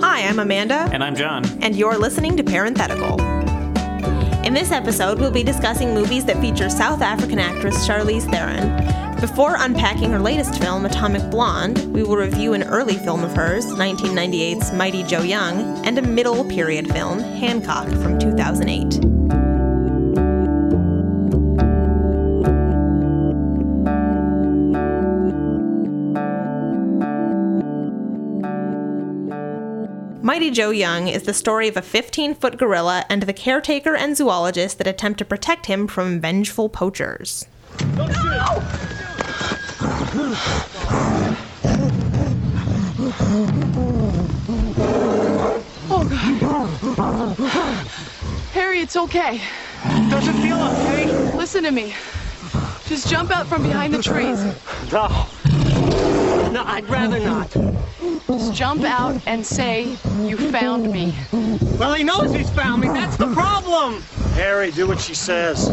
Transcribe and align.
Hi, 0.00 0.22
I'm 0.28 0.38
Amanda, 0.38 0.88
And 0.92 1.02
I'm 1.02 1.14
John. 1.16 1.44
and 1.62 1.74
you're 1.76 1.98
listening 1.98 2.36
to 2.36 2.44
Parenthetical. 2.44 3.20
In 4.44 4.54
this 4.54 4.70
episode, 4.70 5.18
we'll 5.18 5.32
be 5.32 5.42
discussing 5.42 5.92
movies 5.92 6.24
that 6.26 6.40
feature 6.40 6.70
South 6.70 7.02
African 7.02 7.38
actress 7.38 7.86
Charlize 7.86 8.30
Theron. 8.30 9.16
Before 9.20 9.56
unpacking 9.58 10.10
her 10.10 10.20
latest 10.20 10.60
film, 10.62 10.86
Atomic 10.86 11.28
Blonde, 11.30 11.92
we 11.92 12.02
will 12.02 12.16
review 12.16 12.54
an 12.54 12.62
early 12.62 12.94
film 12.96 13.24
of 13.24 13.34
hers, 13.34 13.66
1998's 13.66 14.72
Mighty 14.72 15.02
Joe 15.02 15.22
Young, 15.22 15.84
and 15.84 15.98
a 15.98 16.02
middle 16.02 16.44
period 16.44 16.90
film, 16.92 17.18
Hancock, 17.18 17.88
from 18.02 18.18
2008. 18.18 19.15
Mighty 30.26 30.50
Joe 30.50 30.70
Young 30.70 31.06
is 31.06 31.22
the 31.22 31.32
story 31.32 31.68
of 31.68 31.76
a 31.76 31.82
15 31.82 32.34
foot 32.34 32.58
gorilla 32.58 33.04
and 33.08 33.22
the 33.22 33.32
caretaker 33.32 33.94
and 33.94 34.16
zoologist 34.16 34.78
that 34.78 34.88
attempt 34.88 35.18
to 35.18 35.24
protect 35.24 35.66
him 35.66 35.86
from 35.86 36.20
vengeful 36.20 36.68
poachers. 36.68 37.46
Harry, 48.50 48.80
it's 48.80 48.96
okay. 48.96 49.40
Doesn't 50.10 50.42
feel 50.42 50.60
okay. 50.60 51.36
Listen 51.36 51.62
to 51.62 51.70
me. 51.70 51.94
Just 52.86 53.08
jump 53.08 53.30
out 53.30 53.46
from 53.46 53.62
behind 53.62 53.94
the 53.94 54.02
trees. 54.02 54.42
No. 54.92 55.06
No, 56.50 56.64
I'd 56.66 56.88
rather 56.88 57.20
not. 57.20 57.75
Just 58.36 58.52
jump 58.52 58.82
out 58.84 59.18
and 59.26 59.46
say 59.46 59.96
you 60.18 60.36
found 60.36 60.92
me. 60.92 61.14
Well, 61.78 61.94
he 61.94 62.04
knows 62.04 62.34
he's 62.34 62.50
found 62.50 62.82
me. 62.82 62.88
That's 62.88 63.16
the 63.16 63.32
problem. 63.32 64.02
Harry, 64.34 64.70
do 64.70 64.86
what 64.86 65.00
she 65.00 65.14
says. 65.14 65.70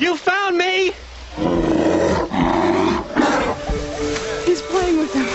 You 0.00 0.16
found 0.16 0.56
me. 0.56 0.92
He's 4.46 4.62
playing 4.62 4.96
with 4.96 5.12
him. 5.12 5.26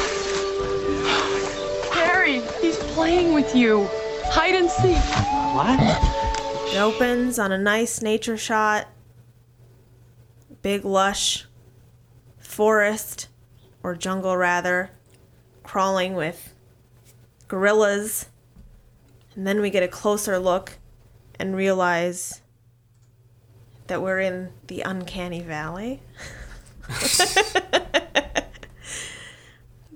Harry, 1.94 2.42
he's 2.62 2.78
playing 2.96 3.36
with 3.36 3.56
you. 3.56 3.88
Hide 4.24 4.56
and 4.56 4.72
seek. 4.72 4.98
What? 5.54 5.80
It 6.74 6.80
opens 6.80 7.38
on 7.38 7.52
a 7.52 7.60
nice 7.60 8.02
nature 8.02 8.38
shot, 8.38 8.88
big 10.64 10.84
lush 10.84 11.46
forest, 12.62 13.28
or 13.82 13.96
jungle 13.96 14.38
rather, 14.38 14.92
crawling 15.64 16.14
with 16.14 16.54
gorillas. 17.48 18.28
And 19.36 19.48
then 19.48 19.62
we 19.62 19.72
get 19.72 19.82
a 19.82 19.88
closer 19.88 20.38
look 20.38 20.74
and 21.40 21.56
realize 21.56 22.42
that 23.88 24.04
we're 24.04 24.20
in 24.20 24.52
the 24.68 24.82
uncanny 24.82 25.42
valley. 25.42 26.02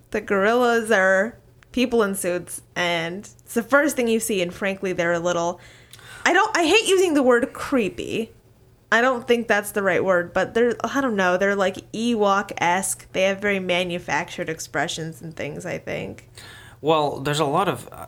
the 0.10 0.22
gorillas 0.26 0.90
are 0.90 1.38
people 1.72 2.02
in 2.02 2.16
suits 2.16 2.64
and 2.76 3.30
it's 3.44 3.54
the 3.54 3.62
first 3.62 3.96
thing 3.96 4.08
you 4.08 4.20
see 4.20 4.42
and 4.42 4.52
frankly 4.52 4.92
they're 4.92 5.14
a 5.14 5.20
little 5.20 5.60
I 6.26 6.34
don't 6.34 6.58
I 6.58 6.66
hate 6.66 6.88
using 6.88 7.14
the 7.14 7.22
word 7.22 7.54
creepy. 7.54 8.32
I 8.96 9.02
don't 9.02 9.28
think 9.28 9.50
that's 9.50 9.72
the 9.72 9.84
right 9.84 10.02
word, 10.02 10.32
but 10.32 10.54
they're 10.54 10.78
I 10.82 11.02
don't 11.02 11.18
know, 11.18 11.36
they're 11.36 11.54
like 11.54 11.92
Ewok 11.92 12.54
esque. 12.60 13.12
They 13.12 13.24
have 13.24 13.42
very 13.42 13.60
manufactured 13.60 14.48
expressions 14.48 15.22
and 15.22 15.36
things, 15.36 15.66
I 15.66 15.80
think. 15.80 16.30
Well, 16.80 17.20
there's 17.20 17.42
a 17.42 17.46
lot 17.46 17.68
of 17.68 17.90
uh, 17.92 18.06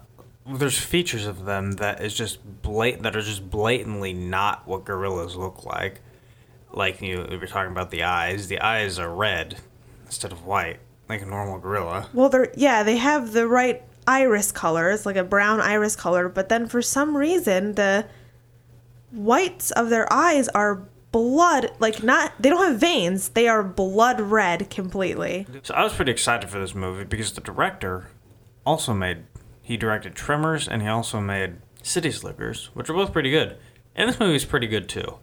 there's 0.50 0.78
features 0.78 1.26
of 1.26 1.44
them 1.44 1.74
that 1.74 2.02
is 2.02 2.14
just 2.14 2.40
blatant 2.62 3.04
that 3.04 3.18
are 3.18 3.22
just 3.22 3.50
blatantly 3.50 4.14
not 4.14 4.66
what 4.66 4.86
gorillas 4.86 5.36
look 5.36 5.66
like. 5.66 6.00
Like 6.72 7.02
you 7.02 7.28
we 7.30 7.36
were 7.36 7.48
talking 7.48 7.74
about 7.74 7.92
the 7.92 8.04
eyes. 8.04 8.48
The 8.48 8.62
eyes 8.62 8.98
are 8.98 9.14
red 9.14 9.58
instead 10.06 10.32
of 10.32 10.46
white, 10.46 10.80
like 11.10 11.22
a 11.22 11.26
normal 11.26 11.60
gorilla. 11.60 12.08
Well, 12.14 12.30
they're 12.30 12.54
yeah, 12.56 12.84
they 12.84 12.96
have 12.96 13.34
the 13.34 13.46
right 13.46 13.84
iris 14.08 14.54
colors, 14.54 15.06
like 15.06 15.18
a 15.18 15.24
brown 15.26 15.60
iris 15.60 15.98
color, 15.98 16.30
but 16.30 16.48
then 16.48 16.66
for 16.66 16.82
some 16.82 17.18
reason 17.18 17.74
the 17.74 18.06
whites 19.12 19.72
of 19.72 19.90
their 19.90 20.12
eyes 20.12 20.48
are 20.50 20.88
blood, 21.12 21.72
like 21.80 22.04
not 22.04 22.34
they 22.40 22.50
don't 22.50 22.66
have 22.66 22.80
veins, 22.80 23.30
they 23.30 23.48
are 23.48 23.64
blood 23.64 24.20
red 24.20 24.70
completely. 24.70 25.48
So 25.64 25.74
I 25.74 25.84
was 25.84 25.94
pretty 25.94 26.12
excited 26.12 26.50
for 26.50 26.60
this 26.60 26.76
movie 26.76 27.04
because 27.04 27.32
the 27.34 27.42
director 27.42 28.10
also 28.66 28.94
made 28.94 29.24
he 29.62 29.78
directed 29.78 30.16
Tremors 30.16 30.68
and 30.68 30.82
he 30.82 30.88
also 30.88 31.20
made 31.20 31.58
City 31.84 32.12
Slickers, 32.12 32.70
which 32.74 32.90
are 32.90 32.94
both 32.94 33.12
pretty 33.12 33.32
good. 33.32 33.58
And 33.96 34.10
this 34.10 34.20
movie's 34.20 34.46
pretty 34.46 34.68
good 34.68 34.88
too. 34.88 35.18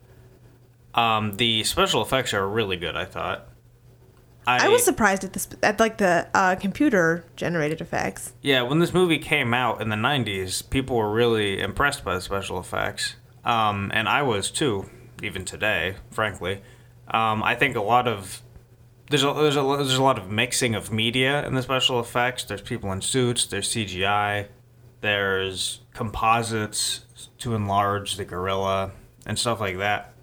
Um, 0.94 1.36
the 1.36 1.64
special 1.64 2.02
effects 2.02 2.34
are 2.34 2.46
really 2.48 2.76
good, 2.76 2.96
I 2.96 3.04
thought. 3.04 3.48
I 4.46 4.68
was 4.68 4.84
surprised 4.84 5.24
at 5.24 5.32
this 5.32 5.48
at 5.62 5.80
like 5.80 5.96
the 5.96 6.28
uh, 6.34 6.56
computer 6.56 7.24
generated 7.36 7.80
effects. 7.80 8.34
Yeah, 8.42 8.62
when 8.62 8.78
this 8.78 8.92
movie 8.92 9.18
came 9.18 9.54
out 9.54 9.80
in 9.80 9.88
the 9.88 9.96
90s, 9.96 10.68
people 10.68 10.96
were 10.96 11.10
really 11.10 11.60
impressed 11.60 12.04
by 12.04 12.14
the 12.14 12.20
special 12.20 12.58
effects. 12.58 13.16
Um, 13.44 13.90
and 13.94 14.08
I 14.08 14.22
was 14.22 14.50
too, 14.50 14.88
even 15.22 15.44
today, 15.44 15.96
frankly. 16.10 16.62
Um, 17.08 17.42
I 17.42 17.54
think 17.54 17.76
a 17.76 17.82
lot 17.82 18.08
of 18.08 18.40
there's 19.10 19.22
a, 19.22 19.32
there's 19.34 19.56
a 19.56 19.62
there's 19.62 19.96
a 19.96 20.02
lot 20.02 20.18
of 20.18 20.30
mixing 20.30 20.74
of 20.74 20.90
media 20.90 21.46
in 21.46 21.54
the 21.54 21.62
special 21.62 22.00
effects. 22.00 22.44
There's 22.44 22.62
people 22.62 22.90
in 22.92 23.02
suits, 23.02 23.46
there's 23.46 23.68
CGI, 23.68 24.48
there's 25.02 25.80
composites 25.92 27.04
to 27.38 27.54
enlarge 27.54 28.16
the 28.16 28.24
gorilla 28.24 28.92
and 29.26 29.38
stuff 29.38 29.60
like 29.60 29.78
that. 29.78 30.14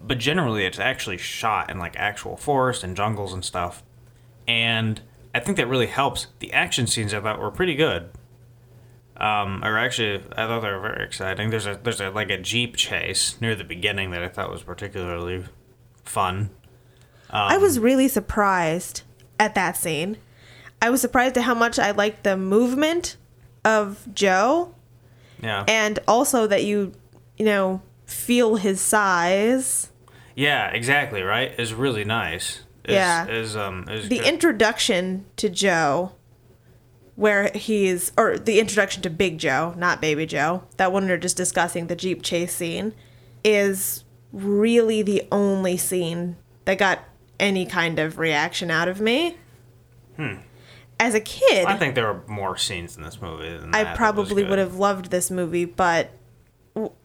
But 0.00 0.18
generally 0.18 0.64
it's 0.64 0.78
actually 0.78 1.18
shot 1.18 1.70
in 1.70 1.78
like 1.78 1.96
actual 1.96 2.36
forest 2.36 2.84
and 2.84 2.96
jungles 2.96 3.32
and 3.32 3.44
stuff 3.44 3.82
and 4.46 5.00
I 5.34 5.40
think 5.40 5.56
that 5.56 5.68
really 5.68 5.86
helps. 5.86 6.28
The 6.38 6.52
action 6.52 6.86
scenes 6.86 7.12
I 7.12 7.20
thought 7.20 7.40
were 7.40 7.50
pretty 7.50 7.74
good. 7.74 8.10
Um, 9.16 9.62
or 9.64 9.78
actually, 9.78 10.24
I 10.32 10.46
thought 10.46 10.60
they 10.60 10.70
were 10.70 10.80
very 10.80 11.04
exciting. 11.04 11.50
There's 11.50 11.66
a 11.66 11.78
there's 11.82 12.00
a 12.00 12.10
like 12.10 12.30
a 12.30 12.38
jeep 12.38 12.76
chase 12.76 13.40
near 13.40 13.54
the 13.54 13.64
beginning 13.64 14.10
that 14.10 14.22
I 14.22 14.28
thought 14.28 14.50
was 14.50 14.62
particularly 14.62 15.44
fun. 16.04 16.50
I 17.30 17.56
was 17.58 17.78
really 17.80 18.06
surprised 18.08 19.02
at 19.40 19.54
that 19.56 19.76
scene. 19.76 20.18
I 20.80 20.90
was 20.90 21.00
surprised 21.00 21.36
at 21.36 21.44
how 21.44 21.54
much 21.54 21.78
I 21.78 21.90
liked 21.90 22.22
the 22.24 22.36
movement 22.36 23.16
of 23.64 24.06
Joe 24.14 24.74
Yeah, 25.42 25.64
and 25.66 25.98
also 26.06 26.46
that 26.46 26.64
you 26.64 26.92
you 27.36 27.44
know 27.44 27.82
feel 28.06 28.56
his 28.56 28.80
size. 28.80 29.90
yeah, 30.36 30.68
exactly. 30.70 31.22
Right, 31.22 31.52
is 31.58 31.72
really 31.74 32.04
nice. 32.04 32.60
Is, 32.84 32.94
Yeah. 32.94 33.26
is 33.26 33.56
um 33.56 33.88
is 33.88 34.08
The 34.08 34.18
good. 34.18 34.26
introduction 34.28 35.24
to 35.36 35.48
Joe 35.48 36.12
where 37.16 37.50
he's 37.54 38.12
or 38.18 38.38
the 38.38 38.58
introduction 38.58 39.02
to 39.02 39.10
Big 39.10 39.38
Joe, 39.38 39.74
not 39.76 40.00
Baby 40.00 40.26
Joe, 40.26 40.64
that 40.76 40.92
one 40.92 41.06
we're 41.06 41.16
just 41.16 41.36
discussing 41.36 41.86
the 41.86 41.96
Jeep 41.96 42.22
chase 42.22 42.54
scene 42.54 42.94
is 43.44 44.04
really 44.32 45.02
the 45.02 45.26
only 45.30 45.76
scene 45.76 46.36
that 46.64 46.78
got 46.78 47.00
any 47.38 47.66
kind 47.66 47.98
of 47.98 48.18
reaction 48.18 48.70
out 48.70 48.88
of 48.88 49.00
me. 49.00 49.36
Hmm. 50.16 50.36
As 50.98 51.14
a 51.14 51.20
kid. 51.20 51.66
I 51.66 51.76
think 51.76 51.94
there 51.94 52.06
were 52.06 52.22
more 52.26 52.56
scenes 52.56 52.96
in 52.96 53.02
this 53.02 53.20
movie 53.20 53.56
than 53.56 53.74
I 53.74 53.94
probably 53.94 54.44
would 54.44 54.58
have 54.58 54.76
loved 54.76 55.10
this 55.10 55.30
movie, 55.30 55.64
but 55.64 56.10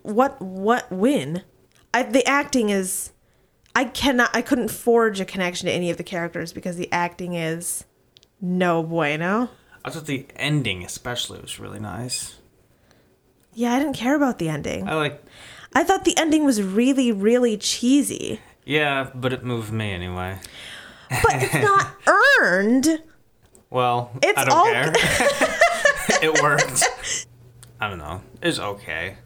what 0.01 0.41
what 0.41 0.91
win? 0.91 1.43
I, 1.93 2.03
the 2.03 2.25
acting 2.27 2.69
is 2.69 3.11
I 3.75 3.85
cannot 3.85 4.29
I 4.33 4.41
couldn't 4.41 4.69
forge 4.69 5.19
a 5.19 5.25
connection 5.25 5.67
to 5.67 5.71
any 5.71 5.89
of 5.89 5.97
the 5.97 6.03
characters 6.03 6.53
because 6.53 6.75
the 6.75 6.91
acting 6.91 7.33
is 7.33 7.85
no 8.41 8.83
bueno. 8.83 9.49
I 9.85 9.89
thought 9.89 10.05
the 10.05 10.25
ending 10.35 10.83
especially 10.83 11.39
was 11.39 11.59
really 11.59 11.79
nice. 11.79 12.35
Yeah, 13.53 13.73
I 13.73 13.79
didn't 13.79 13.95
care 13.95 14.15
about 14.15 14.37
the 14.39 14.49
ending. 14.49 14.87
I 14.87 14.93
like 14.95 15.23
I 15.73 15.83
thought 15.83 16.05
the 16.05 16.17
ending 16.17 16.45
was 16.45 16.61
really 16.61 17.11
really 17.11 17.57
cheesy. 17.57 18.39
yeah, 18.65 19.09
but 19.15 19.33
it 19.33 19.43
moved 19.43 19.71
me 19.71 19.91
anyway. 19.91 20.39
But 21.09 21.41
it's 21.43 21.53
not 21.55 21.91
earned. 22.41 23.01
Well, 23.71 24.11
It's 24.23 24.37
I 24.37 24.45
don't 24.45 24.53
all- 24.57 24.65
care. 24.65 24.93
it 26.23 26.41
worked. 26.41 27.27
I 27.81 27.87
don't 27.87 27.97
know. 27.99 28.21
It's 28.41 28.59
okay. 28.59 29.17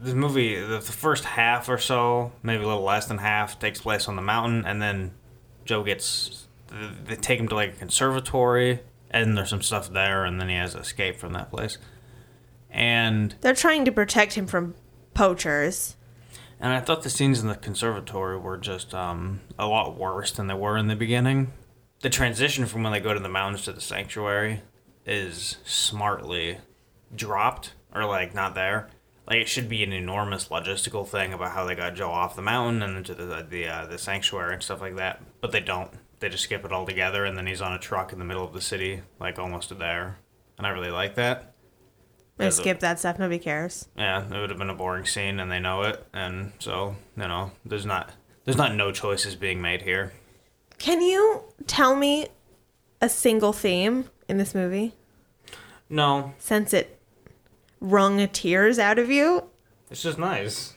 This 0.00 0.14
movie, 0.14 0.58
the, 0.58 0.78
the 0.78 0.80
first 0.92 1.24
half 1.24 1.68
or 1.68 1.76
so, 1.76 2.32
maybe 2.42 2.62
a 2.64 2.66
little 2.66 2.82
less 2.84 3.06
than 3.06 3.18
half, 3.18 3.58
takes 3.58 3.80
place 3.80 4.08
on 4.08 4.16
the 4.16 4.22
mountain, 4.22 4.64
and 4.64 4.80
then 4.80 5.10
Joe 5.64 5.82
gets. 5.84 6.46
They 7.04 7.16
take 7.16 7.38
him 7.40 7.48
to 7.48 7.54
like 7.56 7.74
a 7.74 7.76
conservatory, 7.76 8.78
and 9.10 9.36
there's 9.36 9.50
some 9.50 9.62
stuff 9.62 9.90
there, 9.90 10.24
and 10.24 10.40
then 10.40 10.48
he 10.48 10.56
has 10.56 10.74
escaped 10.74 11.18
from 11.18 11.32
that 11.32 11.50
place. 11.50 11.78
And 12.70 13.34
They're 13.40 13.54
trying 13.54 13.84
to 13.86 13.92
protect 13.92 14.34
him 14.34 14.46
from 14.46 14.74
poachers. 15.14 15.96
And 16.60 16.72
I 16.72 16.80
thought 16.80 17.02
the 17.02 17.10
scenes 17.10 17.40
in 17.40 17.48
the 17.48 17.54
conservatory 17.54 18.38
were 18.38 18.58
just 18.58 18.94
um, 18.94 19.40
a 19.58 19.66
lot 19.66 19.98
worse 19.98 20.30
than 20.30 20.46
they 20.46 20.54
were 20.54 20.76
in 20.76 20.88
the 20.88 20.96
beginning. 20.96 21.52
The 22.00 22.10
transition 22.10 22.66
from 22.66 22.82
when 22.82 22.92
they 22.92 23.00
go 23.00 23.14
to 23.14 23.20
the 23.20 23.28
mountains 23.28 23.62
to 23.64 23.72
the 23.72 23.80
sanctuary 23.80 24.62
is 25.06 25.56
smartly 25.64 26.58
dropped 27.14 27.72
or 27.94 28.04
like 28.04 28.34
not 28.34 28.54
there. 28.54 28.88
Like 29.26 29.38
it 29.38 29.48
should 29.48 29.68
be 29.68 29.82
an 29.82 29.92
enormous 29.92 30.48
logistical 30.48 31.06
thing 31.06 31.32
about 31.32 31.52
how 31.52 31.64
they 31.64 31.74
got 31.74 31.94
Joe 31.94 32.10
off 32.10 32.36
the 32.36 32.42
mountain 32.42 32.82
and 32.82 32.96
into 32.96 33.14
the 33.14 33.46
the 33.48 33.68
uh, 33.68 33.86
the 33.86 33.98
sanctuary 33.98 34.54
and 34.54 34.62
stuff 34.62 34.80
like 34.80 34.96
that. 34.96 35.22
But 35.40 35.52
they 35.52 35.60
don't. 35.60 35.90
They 36.20 36.28
just 36.28 36.44
skip 36.44 36.64
it 36.64 36.72
all 36.72 36.86
together, 36.86 37.24
and 37.24 37.36
then 37.36 37.46
he's 37.46 37.60
on 37.62 37.72
a 37.72 37.78
truck 37.78 38.12
in 38.12 38.18
the 38.18 38.24
middle 38.24 38.44
of 38.44 38.52
the 38.52 38.60
city, 38.60 39.02
like 39.18 39.38
almost 39.38 39.76
there. 39.78 40.18
And 40.58 40.66
I 40.66 40.70
really 40.70 40.90
like 40.90 41.14
that. 41.16 41.54
They 42.36 42.46
As 42.46 42.58
a- 42.58 42.62
skip 42.62 42.80
that 42.80 42.98
stuff. 42.98 43.18
Nobody 43.18 43.38
cares. 43.38 43.88
yeah, 43.96 44.24
it 44.26 44.30
would 44.40 44.50
have 44.50 44.58
been 44.58 44.70
a 44.70 44.74
boring 44.74 45.06
scene, 45.06 45.40
and 45.40 45.50
they 45.50 45.60
know 45.60 45.82
it, 45.82 46.06
and 46.12 46.52
so 46.58 46.96
you 47.16 47.22
know, 47.28 47.52
there's 47.64 47.84
not 47.86 48.12
there's 48.44 48.56
not 48.56 48.74
no 48.74 48.92
choices 48.92 49.34
being 49.36 49.60
made 49.60 49.82
here. 49.82 50.12
Can 50.78 51.02
you 51.02 51.42
tell 51.66 51.94
me 51.96 52.28
a 53.02 53.08
single 53.08 53.52
theme 53.52 54.08
in 54.28 54.38
this 54.38 54.54
movie 54.54 54.94
No, 55.90 56.32
since 56.38 56.72
it 56.72 56.98
wrung 57.80 58.26
tears 58.28 58.78
out 58.78 58.98
of 58.98 59.10
you? 59.10 59.44
it's 59.90 60.02
just 60.02 60.18
nice. 60.18 60.74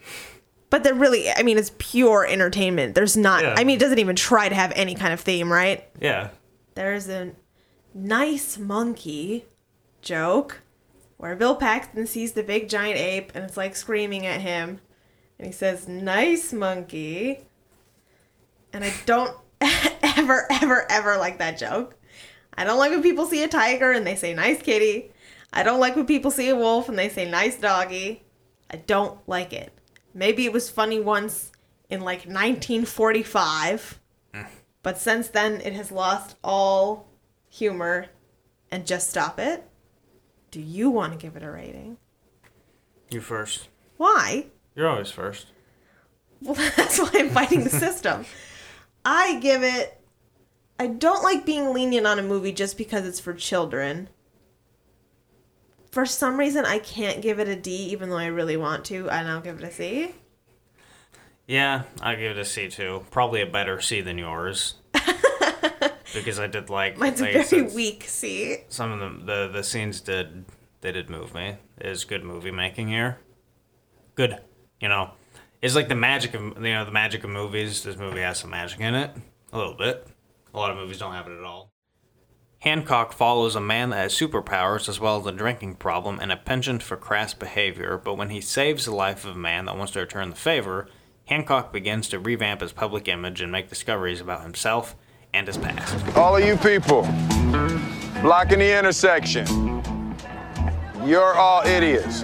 But 0.73 0.83
they're 0.83 0.95
really, 0.95 1.29
I 1.29 1.43
mean, 1.43 1.59
it's 1.59 1.71
pure 1.77 2.25
entertainment. 2.25 2.95
There's 2.95 3.15
not, 3.15 3.43
Yeah. 3.43 3.53
I 3.55 3.63
mean, 3.63 3.75
it 3.77 3.79
doesn't 3.79 3.99
even 3.99 4.15
try 4.15 4.49
to 4.49 4.55
have 4.55 4.73
any 4.75 4.95
kind 4.95 5.13
of 5.13 5.19
theme, 5.19 5.53
right? 5.53 5.87
Yeah, 6.01 6.29
There's 6.73 7.07
a 7.09 7.33
nice 7.93 8.57
monkey 8.57 9.45
joke 10.01 10.63
where 11.17 11.35
Bill 11.35 11.55
Paxton 11.55 12.07
sees 12.07 12.31
the 12.31 12.41
big 12.41 12.69
giant 12.69 12.97
ape 12.97 13.33
and 13.35 13.43
it's 13.45 13.55
like 13.55 13.75
screaming 13.75 14.25
at 14.25 14.41
him. 14.41 14.79
And 15.37 15.45
he 15.45 15.53
says, 15.53 15.87
Nice 15.87 16.51
monkey. 16.51 17.41
And 18.73 18.83
I 18.83 18.91
don't 19.05 19.37
ever, 19.61 20.47
ever, 20.49 20.91
ever 20.91 21.17
like 21.17 21.37
that 21.37 21.59
joke. 21.59 21.95
I 22.57 22.63
don't 22.63 22.79
like 22.79 22.89
when 22.89 23.03
people 23.03 23.27
see 23.27 23.43
a 23.43 23.47
tiger 23.47 23.91
and 23.91 24.07
they 24.07 24.15
say, 24.15 24.33
Nice 24.33 24.63
kitty. 24.63 25.11
I 25.53 25.61
don't 25.61 25.79
like 25.79 25.95
when 25.95 26.07
people 26.07 26.31
see 26.31 26.49
a 26.49 26.55
wolf 26.55 26.89
and 26.89 26.97
they 26.97 27.09
say, 27.09 27.29
Nice 27.29 27.57
doggy. 27.57 28.23
I 28.71 28.77
don't 28.77 29.19
like 29.29 29.53
it. 29.53 29.71
Maybe 30.13 30.45
it 30.45 30.53
was 30.53 30.69
funny 30.69 30.99
once 30.99 31.51
in 31.89 32.01
like 32.01 32.25
1945. 32.25 33.99
But 34.81 34.97
since 34.97 35.29
then, 35.29 35.61
it 35.61 35.73
has 35.73 35.91
lost 35.91 36.35
all 36.43 37.07
humor. 37.49 38.07
And 38.71 38.87
just 38.87 39.09
stop 39.09 39.39
it. 39.39 39.63
Do 40.49 40.59
you 40.59 40.89
want 40.89 41.13
to 41.13 41.19
give 41.19 41.35
it 41.35 41.43
a 41.43 41.51
rating? 41.51 41.97
you 43.11 43.21
first. 43.21 43.67
Why? 43.97 44.47
You're 44.75 44.87
always 44.89 45.11
first. 45.11 45.47
Well, 46.41 46.55
that's 46.75 46.99
why 46.99 47.11
I'm 47.13 47.29
fighting 47.29 47.63
the 47.63 47.69
system. 47.69 48.25
I 49.05 49.39
give 49.39 49.61
it. 49.63 49.99
I 50.79 50.87
don't 50.87 51.23
like 51.23 51.45
being 51.45 51.73
lenient 51.73 52.07
on 52.07 52.17
a 52.17 52.23
movie 52.23 52.51
just 52.51 52.77
because 52.77 53.05
it's 53.05 53.19
for 53.19 53.33
children. 53.33 54.09
For 55.93 56.07
some 56.07 56.39
reason, 56.39 56.65
I 56.65 56.79
can't 56.79 57.21
give 57.21 57.37
it 57.37 57.47
a 57.47 57.55
D, 57.55 57.71
even 57.91 58.09
though 58.09 58.17
I 58.17 58.25
really 58.25 58.57
want 58.57 58.83
to, 58.85 59.07
and 59.11 59.27
I'll 59.27 59.41
give 59.41 59.59
it 59.59 59.63
a 59.63 59.71
C. 59.71 60.15
Yeah, 61.45 61.83
I 62.01 62.15
give 62.15 62.31
it 62.31 62.39
a 62.39 62.45
C 62.45 62.67
too. 62.67 63.05
Probably 63.11 63.43
a 63.43 63.45
better 63.45 63.79
C 63.79 64.01
than 64.01 64.17
yours. 64.17 64.73
because 66.15 66.39
I 66.39 66.47
did 66.47 66.71
like 66.71 66.97
Mine's 66.97 67.21
a 67.21 67.25
like 67.25 67.47
very 67.47 67.61
weak 67.75 68.05
C. 68.07 68.57
Some 68.69 68.91
of 68.91 68.99
them, 69.01 69.27
the 69.27 69.47
the 69.53 69.63
scenes 69.63 70.01
did 70.01 70.45
they 70.81 70.91
did 70.91 71.11
move 71.11 71.35
me. 71.35 71.57
It 71.77 71.85
is 71.85 72.05
good 72.05 72.23
movie 72.23 72.49
making 72.49 72.87
here. 72.87 73.19
Good, 74.15 74.39
you 74.79 74.89
know, 74.89 75.11
it's 75.61 75.75
like 75.75 75.89
the 75.89 75.95
magic 75.95 76.33
of 76.33 76.41
you 76.41 76.73
know 76.73 76.85
the 76.85 76.91
magic 76.91 77.23
of 77.23 77.29
movies. 77.29 77.83
This 77.83 77.97
movie 77.97 78.21
has 78.21 78.39
some 78.39 78.49
magic 78.49 78.79
in 78.79 78.95
it, 78.95 79.11
a 79.51 79.57
little 79.59 79.75
bit. 79.75 80.07
A 80.55 80.57
lot 80.57 80.71
of 80.71 80.77
movies 80.77 80.97
don't 80.97 81.13
have 81.13 81.27
it 81.27 81.37
at 81.37 81.43
all. 81.43 81.72
Hancock 82.63 83.11
follows 83.11 83.57
a 83.57 83.59
man 83.59 83.89
that 83.89 83.97
has 83.97 84.13
superpowers 84.13 84.87
as 84.87 84.97
well 84.97 85.19
as 85.19 85.25
a 85.25 85.33
drinking 85.33 85.75
problem 85.75 86.17
and 86.21 86.31
a 86.31 86.37
penchant 86.37 86.81
for 86.81 86.95
crass 86.95 87.33
behavior, 87.33 87.99
but 88.01 88.13
when 88.13 88.29
he 88.29 88.39
saves 88.39 88.85
the 88.85 88.95
life 88.95 89.25
of 89.25 89.35
a 89.35 89.37
man 89.37 89.65
that 89.65 89.75
wants 89.75 89.91
to 89.91 89.99
return 89.99 90.29
the 90.29 90.35
favor, 90.37 90.87
Hancock 91.25 91.73
begins 91.73 92.07
to 92.07 92.19
revamp 92.19 92.61
his 92.61 92.71
public 92.71 93.09
image 93.09 93.41
and 93.41 93.51
make 93.51 93.67
discoveries 93.67 94.21
about 94.21 94.43
himself 94.43 94.95
and 95.33 95.45
his 95.45 95.57
past. 95.57 96.15
All 96.15 96.37
of 96.37 96.45
you 96.45 96.55
people 96.55 97.01
blocking 98.21 98.59
the 98.59 98.79
intersection. 98.79 99.45
You're 101.03 101.35
all 101.35 101.67
idiots. 101.67 102.23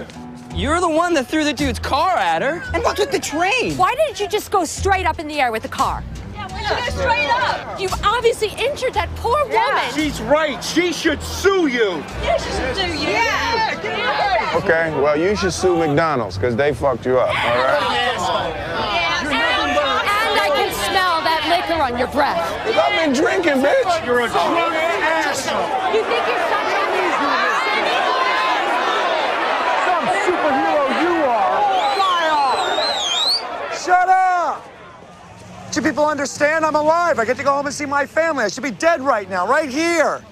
You're 0.54 0.80
the 0.80 0.88
one 0.88 1.12
that 1.14 1.26
threw 1.26 1.44
the 1.44 1.52
dude's 1.52 1.78
car 1.78 2.16
at 2.16 2.40
her. 2.40 2.62
And 2.72 2.82
what's 2.82 2.98
with 2.98 3.10
the 3.10 3.20
train? 3.20 3.76
Why 3.76 3.94
didn't 3.94 4.18
you 4.18 4.26
just 4.26 4.50
go 4.50 4.64
straight 4.64 5.04
up 5.04 5.18
in 5.18 5.28
the 5.28 5.38
air 5.38 5.52
with 5.52 5.64
the 5.64 5.68
car? 5.68 6.02
Yeah, 6.70 6.86
you 6.86 6.92
go 6.92 7.00
straight 7.00 7.30
up? 7.30 7.80
You've 7.80 7.94
obviously 8.04 8.48
injured 8.58 8.94
that 8.94 9.08
poor 9.16 9.42
woman. 9.48 9.92
She's 9.94 10.20
right. 10.22 10.62
She 10.62 10.92
should 10.92 11.22
sue 11.22 11.66
you. 11.66 11.98
Yeah, 12.22 12.36
she 12.36 12.50
should 12.50 12.76
sue 12.76 12.86
you. 12.86 13.08
Yeah. 13.08 14.52
Okay, 14.54 14.90
well, 15.00 15.16
you 15.16 15.36
should 15.36 15.52
sue 15.52 15.76
McDonald's 15.76 16.36
because 16.36 16.56
they 16.56 16.74
fucked 16.74 17.06
you 17.06 17.18
up, 17.18 17.28
all 17.28 17.34
right? 17.34 18.16
Oh, 18.18 18.52
and, 19.20 19.28
and 19.30 20.36
I 20.38 20.50
can 20.54 20.72
smell 20.74 21.22
that 21.22 21.46
liquor 21.48 21.80
on 21.80 21.98
your 21.98 22.08
breath. 22.08 22.38
I've 22.66 22.98
been 22.98 23.14
drinking, 23.14 23.62
bitch. 23.62 24.04
You're 24.04 24.20
a 24.20 24.28
drunk 24.28 24.58
asshole. 24.58 25.94
You 25.94 26.02
think 26.04 26.26
you're 26.26 26.46
such 26.50 26.70
a 26.70 26.82
Some 29.86 30.06
superhero 30.26 30.84
you 31.02 31.14
are. 31.24 31.94
Fly 31.94 32.22
off. 32.30 33.84
Shut 33.84 34.08
up. 34.08 34.29
People 35.82 36.04
understand 36.04 36.64
I'm 36.64 36.76
alive? 36.76 37.18
I 37.18 37.24
get 37.24 37.36
to 37.38 37.44
go 37.44 37.52
home 37.52 37.66
and 37.66 37.74
see 37.74 37.86
my 37.86 38.06
family. 38.06 38.44
I 38.44 38.48
should 38.48 38.62
be 38.62 38.70
dead 38.70 39.00
right 39.00 39.28
now, 39.28 39.46
right 39.46 39.68
here. 39.68 40.22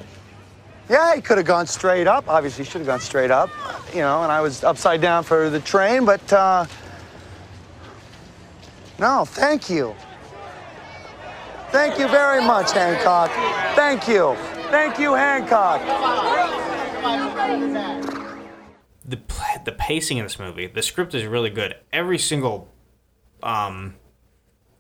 Yeah, 0.89 1.15
he 1.15 1.21
could 1.21 1.39
have 1.39 1.47
gone 1.47 1.67
straight 1.67 2.07
up. 2.07 2.29
Obviously, 2.29 2.65
he 2.65 2.71
should 2.71 2.81
have 2.81 2.87
gone 2.87 3.01
straight 3.01 3.31
up. 3.31 3.51
You 3.93 4.01
know, 4.01 4.23
and 4.23 4.33
I 4.33 4.41
was 4.41 4.65
upside 4.65 5.01
down 5.01 5.25
for 5.25 5.51
the 5.51 5.61
train, 5.61 6.05
but 6.05 6.33
uh, 6.33 6.67
no, 8.99 9.25
thank 9.25 9.69
you. 9.69 9.95
Thank 11.71 11.99
you 11.99 12.09
very 12.09 12.43
much, 12.43 12.73
Hancock. 12.73 13.31
Thank 13.75 14.09
you. 14.09 14.35
Thank 14.71 14.99
you, 14.99 15.15
Hancock. 15.15 15.81
the 19.09 19.19
the 19.65 19.73
pacing 19.73 20.19
in 20.19 20.25
this 20.25 20.39
movie, 20.39 20.67
the 20.67 20.83
script 20.83 21.15
is 21.15 21.25
really 21.25 21.51
good. 21.51 21.77
Every 21.93 22.19
single, 22.19 22.69
um, 23.43 23.97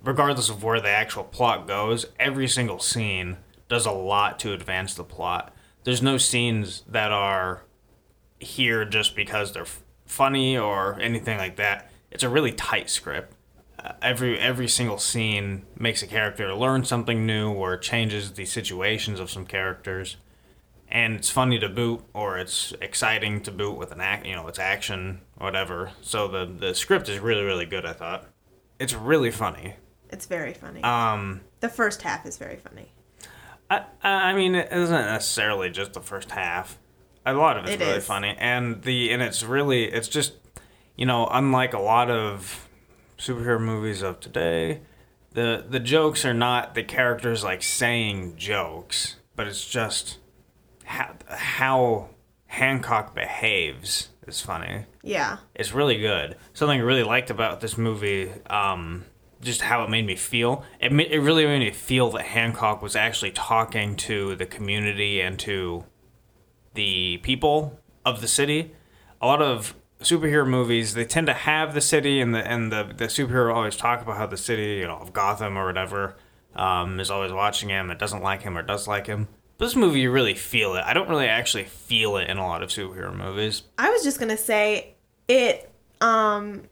regardless 0.03 0.49
of 0.49 0.62
where 0.62 0.81
the 0.81 0.89
actual 0.89 1.25
plot 1.25 1.67
goes, 1.67 2.06
every 2.19 2.49
single 2.49 2.79
scene 2.79 3.39
does 3.69 3.87
a 3.87 3.93
lot 3.93 4.39
to 4.41 4.53
advance 4.53 4.94
the 4.94 5.05
plot. 5.05 5.55
There's 5.84 6.03
no 6.03 6.19
scenes 6.19 6.82
that 6.89 7.13
are 7.13 7.63
here 8.39 8.84
just 8.84 9.17
because 9.17 9.53
they're 9.53 9.63
f- 9.63 9.82
funny 10.06 10.56
or 10.56 10.99
anything 11.01 11.39
like 11.39 11.56
that. 11.56 11.91
It's 12.11 12.22
a 12.22 12.29
really 12.29 12.53
tight 12.53 12.89
script. 12.89 13.34
Uh, 13.79 13.93
every 14.03 14.39
every 14.39 14.67
single 14.67 14.99
scene 14.99 15.63
makes 15.79 16.03
a 16.03 16.06
character 16.06 16.53
learn 16.53 16.84
something 16.84 17.25
new 17.25 17.53
or 17.53 17.77
changes 17.77 18.32
the 18.32 18.44
situations 18.44 19.20
of 19.20 19.31
some 19.31 19.46
characters 19.46 20.17
and 20.91 21.15
it's 21.15 21.31
funny 21.31 21.58
to 21.58 21.69
boot 21.69 22.03
or 22.13 22.39
it's 22.39 22.72
exciting 22.81 23.41
to 23.43 23.53
boot 23.53 23.77
with 23.77 23.93
an 23.93 24.01
act 24.01 24.27
you 24.27 24.34
know 24.34 24.49
it's 24.49 24.58
action 24.58 25.20
whatever 25.37 25.93
so 26.03 26.27
the 26.27 26.44
the 26.44 26.75
script 26.75 27.08
is 27.08 27.19
really 27.20 27.43
really 27.43 27.67
good 27.67 27.84
i 27.87 27.93
thought 27.93 28.27
it's 28.81 28.94
really 28.94 29.31
funny 29.31 29.75
It's 30.10 30.27
very 30.27 30.55
funny. 30.55 30.82
um 30.82 31.41
the 31.60 31.69
first 31.69 32.03
half 32.03 32.24
is 32.27 32.38
very 32.38 32.56
funny. 32.56 32.93
i 33.70 33.82
i 34.03 34.32
mean 34.34 34.55
it 34.55 34.69
isn't 34.72 34.91
necessarily 35.06 35.70
just 35.70 35.93
the 35.93 36.00
first 36.00 36.31
half 36.31 36.79
a 37.27 37.32
lot 37.34 37.56
of 37.58 37.65
it's 37.65 37.74
It 37.74 37.81
really 37.81 37.98
is. 37.98 38.06
funny 38.06 38.34
and 38.38 38.82
the 38.82 39.10
and 39.12 39.20
it's 39.22 39.43
really 39.43 39.84
it's 39.84 40.08
just 40.08 40.32
you 40.96 41.05
know 41.06 41.27
unlike 41.31 41.74
a 41.74 41.79
lot 41.81 42.10
of 42.10 42.69
superhero 43.19 43.60
movies 43.60 44.03
of 44.03 44.20
today 44.20 44.81
the 45.32 45.65
the 45.69 45.81
jokes 45.81 46.24
are 46.24 46.32
not 46.34 46.74
the 46.74 46.82
characters 46.82 47.44
like 47.44 47.62
saying 47.62 48.36
jokes 48.36 49.17
but 49.36 49.46
it's 49.46 49.67
just 49.69 50.19
how, 50.84 51.15
how 51.29 52.08
hancock 52.46 53.15
behaves 53.15 54.08
is 54.27 54.41
funny 54.41 54.86
Yeah. 55.03 55.38
it's 55.55 55.72
really 55.74 55.98
good. 55.98 56.36
Something 56.55 56.81
I 56.81 56.82
really 56.82 57.03
liked 57.03 57.31
about 57.31 57.60
this 57.60 57.77
movie, 57.79 58.31
um, 58.48 59.05
just 59.41 59.63
how 59.63 59.85
it 59.85 59.91
made 59.91 60.07
me 60.07 60.17
feel. 60.17 60.65
It, 60.81 60.93
ma- 60.93 61.05
it 61.09 61.19
really 61.19 61.47
made 61.47 61.61
me 61.61 61.71
feel 61.71 62.11
that 62.13 62.27
Hancock 62.27 62.83
was 62.83 62.97
actually 62.97 63.31
talking 63.31 63.97
to 63.97 64.35
the 64.37 64.47
community 64.47 65.21
and 65.21 65.39
to 65.41 65.85
the 66.75 67.19
people 67.19 67.79
of 68.05 68.21
the 68.21 68.29
city. 68.29 68.73
A 69.21 69.27
lot 69.27 69.43
of 69.43 69.75
superhero 70.01 70.47
movies 70.47 70.95
they 70.95 71.05
tend 71.05 71.27
to 71.27 71.33
have 71.33 71.75
the 71.75 71.81
city 71.81 72.21
and 72.21 72.33
the 72.33 72.39
and 72.39 72.71
the, 72.71 72.85
the 72.97 73.07
superhero 73.07 73.53
always 73.53 73.77
talk 73.77 74.01
about 74.01 74.17
how 74.17 74.27
the 74.27 74.37
city, 74.37 74.77
you 74.77 74.87
know, 74.87 74.97
of 74.97 75.13
Gotham 75.13 75.57
or 75.57 75.67
whatever, 75.67 76.17
um, 76.55 77.01
is 77.01 77.11
always 77.11 77.33
watching 77.33 77.69
him, 77.69 77.91
it 77.91 77.99
doesn't 77.99 78.23
like 78.23 78.43
him 78.43 78.57
or 78.57 78.63
does 78.63 78.87
like 78.87 79.07
him. 79.07 79.29
This 79.59 79.75
movie, 79.75 80.01
you 80.01 80.13
really 80.13 80.35
feel 80.35 80.77
it. 80.77 80.85
I 80.87 80.93
don't 80.93 81.09
really 81.09 81.27
actually 81.27 81.65
feel 81.65 82.17
it 82.17 82.31
in 82.31 82.39
a 82.39 82.47
lot 82.47 82.63
of 82.63 82.71
superhero 82.71 83.15
movies. 83.15 83.65
I 83.77 83.91
was 83.91 84.05
just 84.05 84.21
gonna 84.21 84.37
say 84.37 84.95
it 85.27 85.71
um 86.01 86.63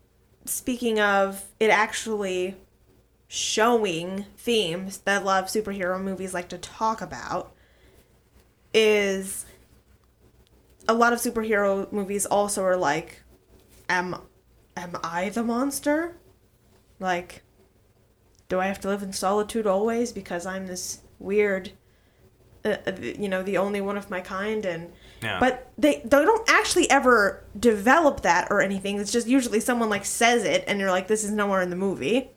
speaking 0.47 1.01
of 1.01 1.45
it 1.61 1.71
actually 1.71 2.57
showing 3.29 4.25
themes 4.37 4.99
that 4.99 5.23
a 5.23 5.25
lot 5.25 5.43
of 5.43 5.49
superhero 5.51 6.01
movies 6.01 6.33
like 6.33 6.49
to 6.49 6.59
talk 6.59 7.01
about 7.01 7.53
is 8.73 9.45
a 10.89 10.95
lot 10.95 11.13
of 11.13 11.19
superhero 11.19 11.91
movies 11.91 12.27
also 12.27 12.63
are 12.63 12.77
like 12.77 13.23
am 13.89 14.17
am 14.77 14.97
I 15.03 15.31
the 15.31 15.43
monster? 15.43 16.17
Like 17.01 17.43
do 18.49 18.61
I 18.61 18.67
have 18.67 18.81
to 18.81 18.89
live 18.89 19.03
in 19.03 19.13
solitude 19.13 19.67
always 19.67 20.13
because 20.13 20.47
I'm 20.47 20.67
this 20.67 21.01
weird 21.19 21.73
uh, 22.67 22.93
you 23.01 23.29
know 23.29 23.43
the 23.43 23.57
only 23.59 23.81
one 23.81 23.97
of 23.97 24.11
my 24.11 24.21
kind 24.21 24.65
and 24.67 24.93
Yeah. 25.23 25.39
but 25.41 25.71
they 25.79 26.01
they 26.05 26.25
don't 26.25 26.49
actually 26.51 26.91
ever 26.91 27.45
develop 27.59 28.21
that 28.23 28.49
or 28.51 28.61
anything 28.61 28.99
it's 28.99 29.13
just 29.13 29.27
usually 29.27 29.61
someone 29.61 29.89
like 29.89 30.05
says 30.05 30.45
it 30.45 30.65
and 30.67 30.79
you're 30.81 30.91
like 30.91 31.09
this 31.09 31.25
is 31.25 31.31
nowhere 31.31 31.63
in 31.63 31.71
the 31.71 31.77
movie 31.77 32.31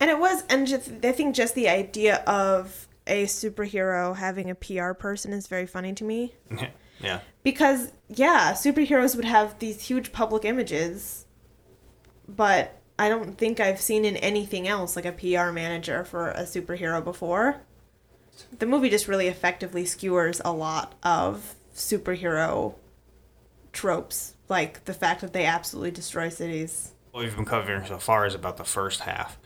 and 0.00 0.10
it 0.10 0.18
was 0.18 0.42
and 0.48 0.66
just 0.66 0.90
i 1.02 1.12
think 1.12 1.34
just 1.34 1.54
the 1.54 1.68
idea 1.68 2.16
of 2.26 2.88
a 3.06 3.24
superhero 3.26 4.16
having 4.16 4.48
a 4.50 4.54
pr 4.54 4.92
person 4.94 5.32
is 5.32 5.46
very 5.46 5.66
funny 5.66 5.92
to 5.92 6.04
me 6.04 6.34
yeah. 7.00 7.20
because 7.42 7.92
yeah 8.08 8.52
superheroes 8.52 9.14
would 9.16 9.24
have 9.26 9.58
these 9.58 9.82
huge 9.88 10.10
public 10.12 10.44
images 10.44 11.26
but 12.26 12.80
i 12.98 13.08
don't 13.08 13.36
think 13.36 13.60
i've 13.60 13.80
seen 13.80 14.04
in 14.04 14.16
anything 14.18 14.66
else 14.66 14.96
like 14.96 15.04
a 15.04 15.12
pr 15.12 15.50
manager 15.52 16.04
for 16.04 16.30
a 16.30 16.42
superhero 16.44 17.02
before 17.04 17.60
the 18.58 18.66
movie 18.66 18.90
just 18.90 19.08
really 19.08 19.28
effectively 19.28 19.84
skewers 19.84 20.40
a 20.44 20.52
lot 20.52 20.94
of 21.02 21.54
superhero 21.74 22.74
tropes 23.72 24.34
like 24.48 24.84
the 24.84 24.94
fact 24.94 25.20
that 25.20 25.32
they 25.32 25.44
absolutely 25.44 25.90
destroy 25.90 26.28
cities 26.28 26.94
what 27.14 27.22
we've 27.22 27.36
been 27.36 27.44
covering 27.44 27.86
so 27.86 27.96
far 27.96 28.26
is 28.26 28.34
about 28.34 28.56
the 28.56 28.64
first 28.64 29.00
half. 29.00 29.38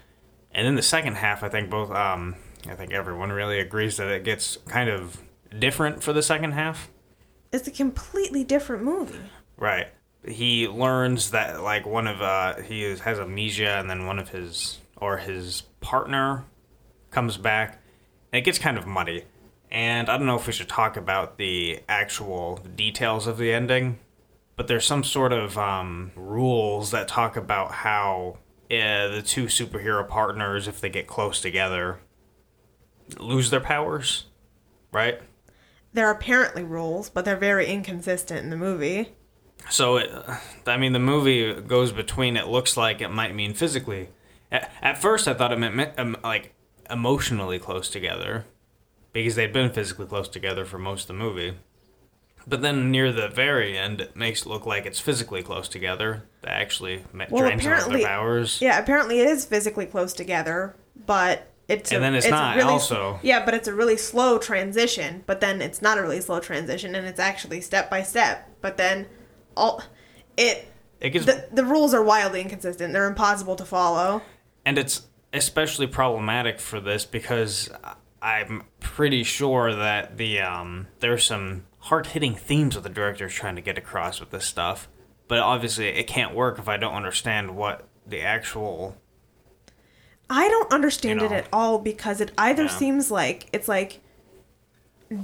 And 0.53 0.67
then 0.67 0.75
the 0.75 0.81
second 0.81 1.17
half, 1.17 1.43
I 1.43 1.51
think 1.51 1.69
both, 1.69 1.91
um, 1.91 2.37
I 2.67 2.75
think 2.75 2.93
everyone 2.93 3.31
really 3.31 3.61
agrees 3.61 3.99
that 3.99 4.09
it 4.09 4.25
gets 4.25 4.57
kind 4.69 4.89
of 4.89 5.21
different 5.59 6.03
for 6.03 6.15
the 6.15 6.23
second 6.23 6.53
half. 6.53 6.89
it's 7.53 7.69
a 7.69 7.71
completely 7.71 8.43
different 8.43 8.85
movie 8.85 9.19
Right. 9.59 9.89
He 10.27 10.67
learns 10.67 11.33
that 11.33 11.63
like 11.63 11.85
one 11.85 12.07
of 12.07 12.23
uh 12.23 12.63
he 12.63 12.85
is, 12.85 13.01
has 13.01 13.19
amnesia 13.19 13.77
and 13.79 13.91
then 13.91 14.07
one 14.07 14.19
of 14.19 14.31
his 14.31 14.79
or 14.97 15.19
his 15.19 15.63
partner 15.81 16.45
comes 17.11 17.37
back 17.37 17.83
it 18.33 18.43
gets 18.43 18.59
kind 18.59 18.79
of 18.79 18.87
muddy. 18.87 19.25
And 19.71 20.09
I 20.09 20.17
don't 20.17 20.27
know 20.27 20.37
if 20.37 20.47
we 20.47 20.53
should 20.53 20.69
talk 20.69 20.97
about 20.97 21.37
the 21.37 21.81
actual 21.89 22.57
details 22.75 23.27
of 23.27 23.37
the 23.39 23.53
ending, 23.53 23.99
but 24.57 24.67
there's 24.67 24.87
some 24.87 25.05
sort 25.05 25.33
of 25.33 25.59
um, 25.59 26.13
rules 26.17 26.91
that 26.91 27.07
talk 27.09 27.37
about 27.37 27.73
how 27.73 28.39
uh, 28.71 29.09
the 29.09 29.23
two 29.25 29.45
superhero 29.45 30.07
partners, 30.07 30.67
if 30.69 30.81
they 30.81 30.89
get 30.89 31.07
close 31.07 31.41
together, 31.41 31.99
lose 33.19 33.51
their 33.51 33.61
powers, 33.61 34.25
right? 34.93 35.21
there 35.95 36.07
are 36.07 36.13
apparently 36.13 36.63
rules 36.63 37.09
but 37.09 37.25
they're 37.25 37.35
very 37.35 37.67
inconsistent 37.67 38.41
in 38.41 38.51
the 38.51 38.57
movie 38.57 39.09
So, 39.71 39.97
it, 39.97 40.11
I 40.67 40.77
mean, 40.77 40.93
the 40.93 40.99
movie 41.01 41.53
goes 41.53 41.91
between. 41.93 42.37
It 42.37 42.47
looks 42.47 42.77
like 42.77 43.01
it 43.01 43.09
might 43.09 43.35
mean 43.35 43.55
physically. 43.55 44.11
At, 44.53 44.71
at 44.81 44.99
first, 45.03 45.27
I 45.27 45.35
thought 45.35 45.53
it 45.53 45.59
meant 45.59 45.99
um, 45.99 46.17
like 46.23 46.55
emotionally 46.91 47.59
close 47.59 47.89
together, 47.91 48.45
because 49.13 49.35
they've 49.35 49.53
been 49.53 49.71
physically 49.73 50.07
close 50.07 50.29
together 50.29 50.65
for 50.65 50.79
most 50.79 51.03
of 51.03 51.09
the 51.09 51.15
movie. 51.15 51.55
But 52.47 52.63
then 52.63 52.91
near 52.91 53.13
the 53.13 53.29
very 53.29 53.77
end, 53.77 54.01
it 54.01 54.17
makes 54.17 54.43
it 54.43 54.49
look 54.49 54.65
like 54.65 54.87
it's 54.87 55.01
physically 55.01 55.43
close 55.43 55.69
together. 55.69 56.23
That 56.43 56.53
actually 56.53 57.05
Well, 57.31 57.43
drains 57.43 57.63
apparently- 57.65 58.01
their 58.01 58.09
powers. 58.09 58.59
Yeah, 58.63 58.79
apparently 58.79 59.21
it 59.21 59.29
is 59.29 59.45
physically 59.45 59.85
close 59.87 60.15
together, 60.15 60.75
but 61.07 61.47
it's 61.69 61.91
And 61.93 61.99
a, 61.99 62.01
then 62.01 62.15
it's 62.15 62.25
a 62.27 62.31
not, 62.31 62.57
really, 62.57 62.73
also. 62.73 63.19
Yeah, 63.23 63.45
but 63.45 63.53
it's 63.53 63.69
a 63.69 63.75
really 63.75 63.99
slow 63.99 64.39
transition. 64.39 65.25
But 65.27 65.41
then 65.41 65.61
it's 65.61 65.83
not 65.83 65.99
a 65.99 66.01
really 66.03 66.23
slow 66.23 66.41
transition, 66.41 66.95
and 66.95 67.07
it's 67.07 67.21
actually 67.21 67.61
step 67.61 67.91
by 67.91 68.03
step. 68.03 68.49
But 68.63 68.79
then 68.79 69.07
all 69.55 69.83
it 70.39 70.69
It 71.01 71.11
gets 71.11 71.27
the 71.27 71.49
the 71.53 71.65
rules 71.67 71.93
are 71.93 72.03
wildly 72.03 72.41
inconsistent. 72.41 72.95
They're 72.95 73.07
impossible 73.09 73.57
to 73.57 73.65
follow. 73.67 74.23
and 74.65 74.79
it's 74.79 75.03
especially 75.33 75.87
problematic 75.87 76.59
for 76.59 76.81
this 76.81 77.05
because 77.05 77.71
I'm 78.23 78.65
pretty 78.81 79.23
sure 79.23 79.75
that 79.75 80.17
the 80.17 80.41
um, 80.41 80.87
there's 81.01 81.25
some 81.25 81.65
hard-hitting 81.81 82.35
themes 82.35 82.75
that 82.75 82.83
the 82.83 82.89
director's 82.89 83.35
trying 83.35 83.57
to 83.57 83.63
get 83.63 83.79
across 83.79 84.21
with 84.21 84.31
this 84.31 84.45
stuff, 84.45 84.89
but 85.29 85.39
obviously 85.39 85.87
it 85.89 86.07
can't 86.07 86.35
work 86.35 86.59
if 86.59 86.69
I 86.69 86.77
don't 86.77 86.95
understand 86.95 87.57
what 87.57 87.87
the 88.07 88.21
actual 88.23 88.97
I 90.31 90.49
don't 90.49 90.71
understand 90.73 91.21
You 91.21 91.27
it 91.27 91.33
at 91.33 91.49
all 91.53 91.79
because 91.79 92.21
it 92.21 92.33
either 92.37 92.65
Yeah. 92.65 92.69
seems 92.69 93.11
like 93.11 93.49
it's 93.53 93.69
like 93.69 94.01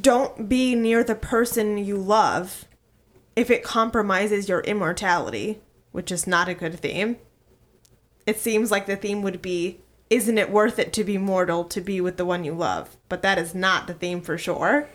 don't 0.01 0.49
be 0.49 0.75
near 0.75 1.05
the 1.05 1.15
person 1.15 1.77
you 1.77 1.97
love 1.99 2.65
if 3.37 3.51
it 3.51 3.63
compromises 3.65 4.49
your 4.49 4.61
immortality, 4.61 5.61
which 5.93 6.11
is 6.13 6.27
not 6.27 6.49
a 6.49 6.55
good 6.55 6.79
theme. 6.81 7.17
It 8.27 8.39
seems 8.39 8.71
like 8.71 8.87
the 8.87 8.97
theme 8.97 9.21
would 9.23 9.43
be 9.43 9.81
isn't 10.15 10.39
it 10.39 10.49
worth 10.49 10.79
it 10.79 10.93
to 10.93 11.03
be 11.03 11.19
mortal 11.19 11.65
to 11.65 11.81
be 11.81 12.01
with 12.01 12.17
the 12.19 12.25
one 12.25 12.45
you 12.45 12.55
love? 12.55 12.97
But 13.09 13.23
that 13.23 13.37
is 13.37 13.53
not 13.53 13.89
the 13.89 13.95
theme 13.95 14.21
for 14.21 14.39
sure. 14.39 14.89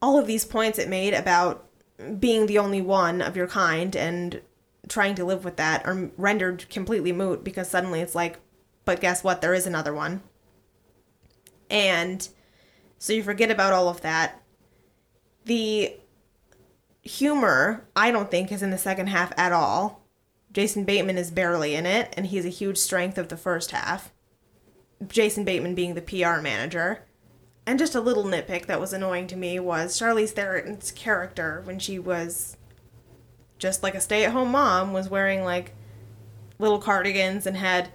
All 0.00 0.18
of 0.18 0.26
these 0.26 0.46
points 0.46 0.78
it 0.78 0.88
made 0.88 1.12
about 1.12 1.66
being 2.18 2.46
the 2.46 2.58
only 2.58 2.80
one 2.80 3.20
of 3.20 3.36
your 3.36 3.48
kind 3.48 3.94
and 3.94 4.40
trying 4.88 5.14
to 5.16 5.26
live 5.26 5.44
with 5.44 5.56
that 5.56 5.84
are 5.84 6.10
rendered 6.16 6.66
completely 6.70 7.12
moot 7.12 7.44
because 7.44 7.68
suddenly 7.68 8.00
it's 8.00 8.14
like, 8.14 8.38
but 8.86 9.00
guess 9.00 9.22
what? 9.22 9.42
There 9.42 9.52
is 9.52 9.66
another 9.66 9.92
one. 9.92 10.22
And 11.68 12.26
so 12.96 13.12
you 13.12 13.22
forget 13.22 13.50
about 13.50 13.74
all 13.74 13.90
of 13.90 14.00
that. 14.00 14.40
The 15.44 15.96
humor, 17.02 17.86
I 17.94 18.10
don't 18.10 18.30
think, 18.30 18.50
is 18.50 18.62
in 18.62 18.70
the 18.70 18.78
second 18.78 19.08
half 19.08 19.38
at 19.38 19.52
all. 19.52 20.02
Jason 20.50 20.84
Bateman 20.84 21.18
is 21.18 21.30
barely 21.30 21.74
in 21.74 21.84
it, 21.84 22.14
and 22.16 22.26
he's 22.26 22.46
a 22.46 22.50
huge 22.50 22.78
strength 22.78 23.18
of 23.18 23.28
the 23.28 23.36
first 23.36 23.72
half. 23.72 24.12
Jason 25.06 25.44
Bateman 25.44 25.74
being 25.74 25.94
the 25.94 26.02
PR 26.02 26.40
manager. 26.40 27.04
And 27.66 27.78
just 27.78 27.94
a 27.94 28.00
little 28.00 28.24
nitpick 28.24 28.66
that 28.66 28.80
was 28.80 28.92
annoying 28.92 29.26
to 29.28 29.36
me 29.36 29.58
was 29.58 29.98
Charlize 29.98 30.30
Theron's 30.30 30.92
character 30.92 31.62
when 31.64 31.78
she 31.78 31.98
was 31.98 32.56
just 33.58 33.82
like 33.82 33.94
a 33.94 34.00
stay-at-home 34.00 34.50
mom 34.50 34.92
was 34.92 35.08
wearing 35.08 35.42
like 35.42 35.74
little 36.58 36.78
cardigans 36.78 37.46
and 37.46 37.56
had 37.56 37.90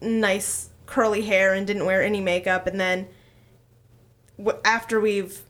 nice 0.00 0.70
curly 0.86 1.22
hair 1.22 1.54
and 1.54 1.66
didn't 1.66 1.86
wear 1.86 2.02
any 2.02 2.20
makeup 2.20 2.66
and 2.66 2.80
then 2.80 3.06
after 4.64 5.00
we've 5.00 5.42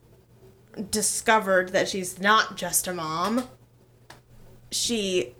discovered 0.90 1.70
that 1.70 1.88
she's 1.88 2.18
not 2.18 2.56
just 2.56 2.86
a 2.86 2.92
mom 2.92 3.44
she 4.70 5.34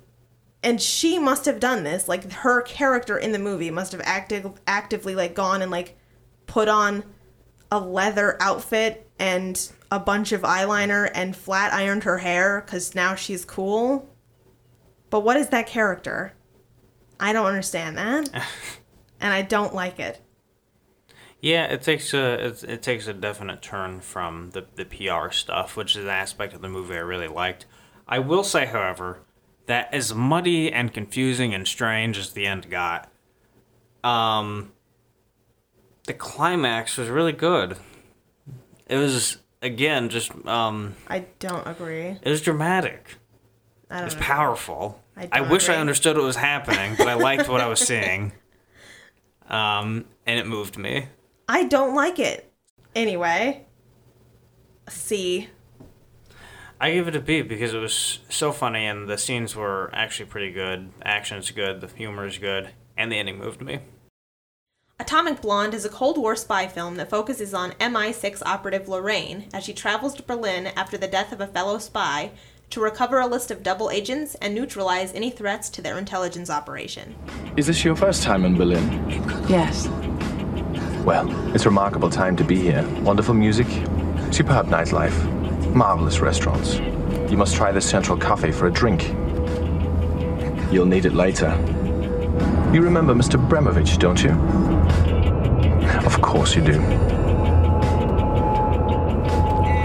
and 0.62 0.80
she 0.80 1.18
must 1.18 1.44
have 1.46 1.60
done 1.60 1.84
this 1.84 2.08
like 2.08 2.30
her 2.32 2.62
character 2.62 3.16
in 3.16 3.32
the 3.32 3.38
movie 3.38 3.70
must 3.70 3.92
have 3.92 4.00
active 4.04 4.50
actively 4.66 5.14
like 5.14 5.34
gone 5.34 5.62
and 5.62 5.70
like 5.70 5.96
put 6.46 6.68
on 6.68 7.04
a 7.70 7.78
leather 7.78 8.36
outfit 8.40 9.08
and 9.18 9.72
a 9.90 9.98
bunch 9.98 10.32
of 10.32 10.42
eyeliner 10.42 11.10
and 11.14 11.36
flat 11.36 11.72
ironed 11.72 12.04
her 12.04 12.18
hair 12.18 12.62
cuz 12.62 12.94
now 12.94 13.14
she's 13.14 13.44
cool. 13.44 14.08
But 15.08 15.20
what 15.20 15.36
is 15.36 15.48
that 15.48 15.66
character? 15.66 16.32
I 17.18 17.32
don't 17.32 17.46
understand 17.46 17.96
that. 17.98 18.30
And 19.22 19.34
i 19.34 19.42
don't 19.42 19.74
like 19.74 20.00
it. 20.00 20.18
Yeah, 21.40 21.66
it 21.66 21.82
takes 21.82 22.14
a 22.14 22.46
it, 22.46 22.64
it 22.64 22.82
takes 22.82 23.06
a 23.06 23.12
definite 23.12 23.60
turn 23.60 24.00
from 24.00 24.50
the 24.52 24.64
the 24.76 24.86
PR 24.86 25.30
stuff, 25.30 25.76
which 25.76 25.94
is 25.94 26.04
an 26.04 26.10
aspect 26.10 26.54
of 26.54 26.62
the 26.62 26.70
movie 26.70 26.94
I 26.94 27.00
really 27.00 27.28
liked. 27.28 27.66
I 28.08 28.18
will 28.18 28.42
say, 28.42 28.64
however, 28.64 29.20
that 29.70 29.94
as 29.94 30.12
muddy 30.12 30.72
and 30.72 30.92
confusing 30.92 31.54
and 31.54 31.66
strange 31.66 32.18
as 32.18 32.32
the 32.32 32.44
end 32.44 32.68
got, 32.68 33.08
um, 34.02 34.72
the 36.06 36.12
climax 36.12 36.96
was 36.96 37.08
really 37.08 37.32
good. 37.32 37.76
It 38.88 38.96
was 38.96 39.38
again 39.62 40.08
just 40.08 40.32
um, 40.46 40.96
i 41.06 41.20
don't 41.38 41.66
agree 41.68 42.18
it 42.22 42.28
was 42.28 42.40
dramatic. 42.40 43.16
i 43.90 43.94
don't 43.96 44.02
it 44.02 44.04
was 44.06 44.14
know 44.16 44.20
powerful. 44.22 45.02
I 45.16 45.28
I, 45.30 45.40
wish 45.42 45.68
I 45.68 45.76
understood 45.76 46.16
what 46.16 46.24
was 46.24 46.36
happening, 46.36 46.94
but 46.96 47.06
I 47.06 47.14
liked 47.28 47.46
what 47.48 47.60
I 47.60 47.66
was 47.66 47.78
seeing. 47.80 48.32
Um, 49.48 50.06
and 50.26 50.38
it 50.38 50.46
moved 50.46 50.78
me. 50.78 51.06
i 51.48 51.64
don't 51.64 51.94
like 51.94 52.18
it 52.18 52.52
anyway 52.96 53.64
c 54.88 55.48
I 56.82 56.92
give 56.92 57.08
it 57.08 57.14
a 57.14 57.20
B 57.20 57.42
because 57.42 57.75
it 57.75 57.78
was 57.78 58.20
so 58.30 58.52
funny 58.52 58.87
and 58.87 59.06
the 59.06 59.18
scenes 59.18 59.54
were 59.54 59.90
actually 59.92 60.30
pretty 60.30 60.50
good. 60.50 60.90
Action's 61.02 61.50
good, 61.50 61.82
the 61.82 61.88
humor 61.88 62.25
is 62.25 62.38
good, 62.38 62.70
and 62.96 63.12
the 63.12 63.18
ending 63.18 63.38
moved 63.38 63.60
me. 63.60 63.80
Atomic 64.99 65.42
Blonde 65.42 65.75
is 65.75 65.84
a 65.84 65.90
Cold 65.90 66.16
War 66.16 66.34
spy 66.34 66.66
film 66.66 66.96
that 66.96 67.10
focuses 67.10 67.52
on 67.52 67.72
MI6 67.72 68.42
operative 68.46 68.88
Lorraine 68.88 69.49
as 69.52 69.62
she 69.64 69.75
travels 69.75 70.14
to 70.14 70.22
Berlin 70.22 70.68
after 70.68 70.96
the 70.96 71.06
death 71.06 71.32
of 71.32 71.42
a 71.42 71.46
fellow 71.46 71.78
spy 71.78 72.30
to 72.70 72.80
recover 72.80 73.18
a 73.18 73.26
list 73.26 73.50
of 73.50 73.62
double 73.62 73.90
agents 73.90 74.34
and 74.37 74.54
neutralize 74.54 75.12
any 75.12 75.30
threats 75.30 75.68
to 75.70 75.82
their 75.82 75.99
intelligence 75.99 76.49
operation. 76.49 77.14
Is 77.58 77.66
this 77.66 77.84
your 77.84 77.96
first 77.96 78.22
time 78.22 78.46
in 78.46 78.56
Berlin? 78.56 79.06
Yes. 79.49 79.87
Well, 81.04 81.28
it's 81.54 81.66
a 81.66 81.68
remarkable 81.68 82.08
time 82.08 82.37
to 82.37 82.44
be 82.44 82.56
here. 82.56 82.87
Wonderful 83.00 83.34
music, 83.34 83.66
superb 84.30 84.68
nightlife, 84.68 85.39
marvelous 85.74 86.20
restaurants. 86.20 86.78
You 87.30 87.36
must 87.36 87.54
try 87.54 87.72
the 87.72 87.80
Central 87.80 88.16
Cafe 88.18 88.52
for 88.52 88.66
a 88.66 88.72
drink. 88.72 89.08
You'll 90.72 90.86
need 90.86 91.04
it 91.04 91.14
later. 91.14 91.50
You 92.72 92.82
remember 92.82 93.14
Mr. 93.14 93.36
Bremovych, 93.48 93.98
don't 93.98 94.22
you? 94.22 94.30
Of 96.06 96.20
course 96.22 96.54
you 96.54 96.62
do. 96.62 96.80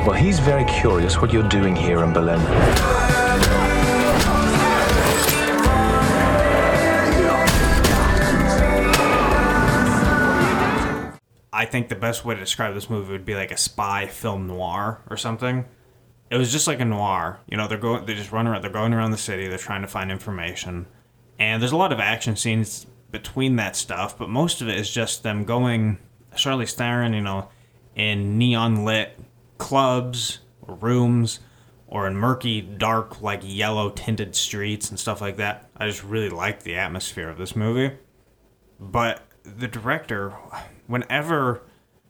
Well, 0.05 0.13
he's 0.13 0.39
very 0.39 0.65
curious 0.65 1.19
what 1.19 1.33
you're 1.33 1.49
doing 1.49 1.75
here 1.75 2.03
in 2.03 2.13
Berlin. 2.13 3.24
Think 11.75 11.89
the 11.89 11.95
best 11.95 12.23
way 12.23 12.33
to 12.33 12.39
describe 12.39 12.73
this 12.73 12.89
movie 12.89 13.11
would 13.11 13.25
be 13.25 13.35
like 13.35 13.51
a 13.51 13.57
spy 13.57 14.07
film 14.07 14.47
noir 14.47 15.01
or 15.09 15.17
something. 15.17 15.65
It 16.29 16.37
was 16.37 16.49
just 16.49 16.67
like 16.67 16.79
a 16.79 16.85
noir. 16.85 17.41
You 17.47 17.57
know, 17.57 17.67
they're 17.67 17.77
going, 17.77 18.05
they 18.05 18.13
just 18.13 18.31
run 18.31 18.47
around, 18.47 18.61
they're 18.61 18.71
going 18.71 18.93
around 18.93 19.11
the 19.11 19.17
city, 19.17 19.49
they're 19.49 19.57
trying 19.57 19.81
to 19.81 19.87
find 19.87 20.09
information, 20.09 20.85
and 21.37 21.61
there's 21.61 21.73
a 21.73 21.77
lot 21.77 21.91
of 21.91 21.99
action 21.99 22.37
scenes 22.37 22.87
between 23.11 23.57
that 23.57 23.75
stuff, 23.75 24.17
but 24.17 24.29
most 24.29 24.61
of 24.61 24.69
it 24.69 24.79
is 24.79 24.89
just 24.89 25.23
them 25.23 25.43
going, 25.43 25.97
Charlize 26.33 26.73
Theron, 26.73 27.13
you 27.13 27.21
know, 27.21 27.49
in 27.93 28.37
neon 28.37 28.85
lit 28.85 29.19
clubs 29.57 30.39
or 30.61 30.75
rooms, 30.75 31.41
or 31.87 32.07
in 32.07 32.15
murky, 32.15 32.61
dark, 32.61 33.21
like 33.21 33.41
yellow 33.43 33.89
tinted 33.89 34.33
streets 34.33 34.89
and 34.89 34.97
stuff 34.97 35.19
like 35.19 35.35
that. 35.37 35.69
I 35.75 35.87
just 35.87 36.03
really 36.03 36.29
like 36.29 36.63
the 36.63 36.77
atmosphere 36.77 37.29
of 37.29 37.37
this 37.37 37.53
movie 37.53 37.91
but 38.79 39.21
the 39.45 39.67
director 39.67 40.31
whenever 40.87 41.61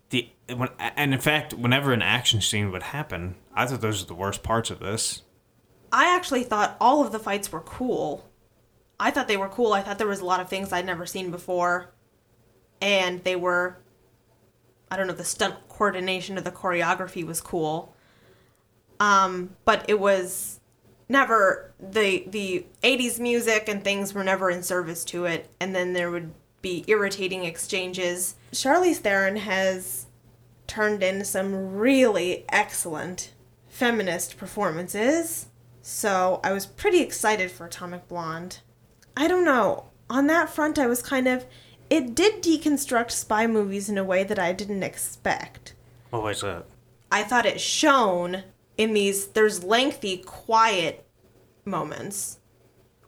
the 0.10 0.30
when 0.56 0.70
and 0.80 1.14
in 1.14 1.20
fact 1.20 1.54
whenever 1.54 1.92
an 1.92 2.02
action 2.02 2.42
scene 2.42 2.72
would 2.72 2.84
happen 2.84 3.36
i 3.54 3.66
thought 3.66 3.82
those 3.82 4.02
are 4.02 4.06
the 4.06 4.16
worst 4.16 4.44
parts 4.44 4.70
of 4.70 4.80
this 4.80 5.24
I 5.96 6.14
actually 6.14 6.44
thought 6.44 6.76
all 6.82 7.06
of 7.06 7.14
the 7.14 7.20
fights 7.20 7.54
were 7.54 7.62
cool. 7.62 8.30
I 9.00 9.12
thought 9.12 9.30
they 9.30 9.38
were 9.38 9.48
cool. 9.48 9.72
I 9.72 9.82
thought 9.82 9.98
there 9.98 10.08
was 10.08 10.20
a 10.20 10.26
lot 10.26 10.42
of 10.42 10.50
things 10.50 10.74
I'd 10.74 10.86
never 10.86 11.06
seen 11.06 11.32
before. 11.32 11.94
And 12.82 13.24
they 13.24 13.38
were 13.38 13.78
I 14.92 14.98
don't 14.98 15.08
know, 15.08 15.14
the 15.14 15.24
stunt 15.24 15.56
coordination 15.70 16.38
of 16.38 16.44
the 16.44 16.52
choreography 16.52 17.26
was 17.26 17.40
cool. 17.40 17.96
Um, 19.00 19.56
but 19.64 19.86
it 19.88 19.98
was 19.98 20.60
never 21.08 21.74
the 21.80 22.26
the 22.28 22.66
80s 22.84 23.18
music 23.18 23.70
and 23.70 23.82
things 23.82 24.14
were 24.14 24.24
never 24.24 24.50
in 24.50 24.64
service 24.64 25.06
to 25.06 25.26
it 25.26 25.48
and 25.62 25.74
then 25.76 25.94
there 25.94 26.10
would 26.10 26.34
be 26.66 26.84
irritating 26.88 27.46
exchanges. 27.46 28.34
Charlize 28.52 28.98
Theron 28.98 29.36
has 29.36 30.08
turned 30.66 31.04
in 31.04 31.24
some 31.24 31.76
really 31.76 32.44
excellent 32.50 33.34
feminist 33.68 34.36
performances. 34.36 35.46
So 35.84 36.40
I 36.44 36.54
was 36.54 36.66
pretty 36.66 37.02
excited 37.02 37.52
for 37.52 37.68
Atomic 37.68 38.08
Blonde. 38.08 38.62
I 39.16 39.28
don't 39.28 39.46
know. 39.46 39.92
On 40.10 40.26
that 40.26 40.50
front, 40.50 40.80
I 40.80 40.88
was 40.88 41.04
kind 41.04 41.28
of. 41.28 41.46
It 41.92 42.16
did 42.16 42.42
deconstruct 42.42 43.12
spy 43.12 43.46
movies 43.46 43.88
in 43.88 44.00
a 44.00 44.04
way 44.04 44.24
that 44.24 44.40
I 44.40 44.52
didn't 44.52 44.82
expect. 44.82 45.76
what 46.10 46.24
was 46.24 46.42
that 46.42 46.66
I 47.12 47.22
thought 47.22 47.46
it 47.46 47.62
shone 47.62 48.42
in 48.76 48.96
these. 48.96 49.28
There's 49.28 49.64
lengthy, 49.64 50.18
quiet 50.18 51.06
moments 51.64 52.40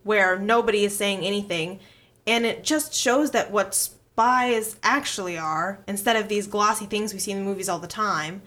where 0.03 0.37
nobody 0.37 0.85
is 0.85 0.95
saying 0.95 1.25
anything, 1.25 1.79
and 2.27 2.46
it 2.46 2.63
just 2.63 2.93
shows 2.93 3.31
that 3.31 3.51
what 3.51 3.74
spies 3.74 4.75
actually 4.84 5.38
are, 5.38 5.84
instead 5.88 6.15
of 6.15 6.27
these 6.27 6.46
glossy 6.46 6.86
things 6.86 7.13
we 7.13 7.19
see 7.19 7.31
in 7.31 7.39
the 7.39 7.43
movies 7.43 7.69
all 7.69 7.79
the 7.79 7.87
time, 7.87 8.42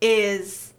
is 0.00 0.74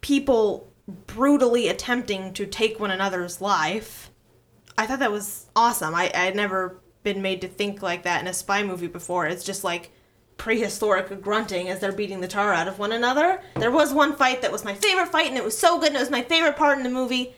people 0.00 0.70
brutally 1.06 1.68
attempting 1.68 2.32
to 2.34 2.46
take 2.46 2.78
one 2.78 2.90
another's 2.90 3.40
life. 3.40 4.10
I 4.76 4.86
thought 4.86 4.98
that 4.98 5.12
was 5.12 5.46
awesome. 5.56 5.94
I 5.94 6.10
I 6.14 6.18
had 6.18 6.36
never 6.36 6.80
been 7.02 7.22
made 7.22 7.40
to 7.40 7.48
think 7.48 7.82
like 7.82 8.02
that 8.02 8.20
in 8.20 8.26
a 8.26 8.32
spy 8.32 8.62
movie 8.62 8.88
before. 8.88 9.26
It's 9.26 9.44
just 9.44 9.64
like 9.64 9.92
prehistoric 10.38 11.22
grunting 11.22 11.68
as 11.68 11.80
they're 11.80 11.92
beating 11.92 12.20
the 12.20 12.28
tar 12.28 12.52
out 12.52 12.68
of 12.68 12.78
one 12.78 12.92
another. 12.92 13.40
There 13.56 13.70
was 13.70 13.92
one 13.92 14.14
fight 14.16 14.42
that 14.42 14.52
was 14.52 14.64
my 14.64 14.74
favorite 14.74 15.08
fight, 15.08 15.28
and 15.28 15.36
it 15.36 15.44
was 15.44 15.56
so 15.56 15.78
good, 15.78 15.88
and 15.88 15.96
it 15.96 16.00
was 16.00 16.10
my 16.10 16.22
favorite 16.22 16.56
part 16.56 16.78
in 16.78 16.84
the 16.84 16.90
movie. 16.90 17.34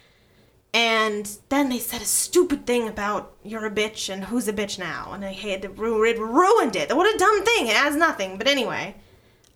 And 0.75 1.39
then 1.49 1.71
they 1.71 1.79
said 1.79 2.03
a 2.03 2.05
stupid 2.05 2.67
thing 2.67 2.87
about 2.89 3.33
you're 3.43 3.67
a 3.67 3.71
bitch 3.71 4.13
and 4.13 4.25
who's 4.25 4.49
a 4.49 4.53
bitch 4.53 4.79
now, 4.79 5.13
and 5.13 5.25
I 5.25 5.33
had 5.33 5.63
to 5.63 5.69
ru- 5.71 6.05
it 6.05 6.19
ruined 6.19 6.77
it. 6.77 6.95
What 6.95 7.13
a 7.13 7.19
dumb 7.19 7.45
thing! 7.45 7.69
It 7.69 7.77
adds 7.77 7.97
nothing. 7.97 8.37
But 8.37 8.47
anyway, 8.49 8.95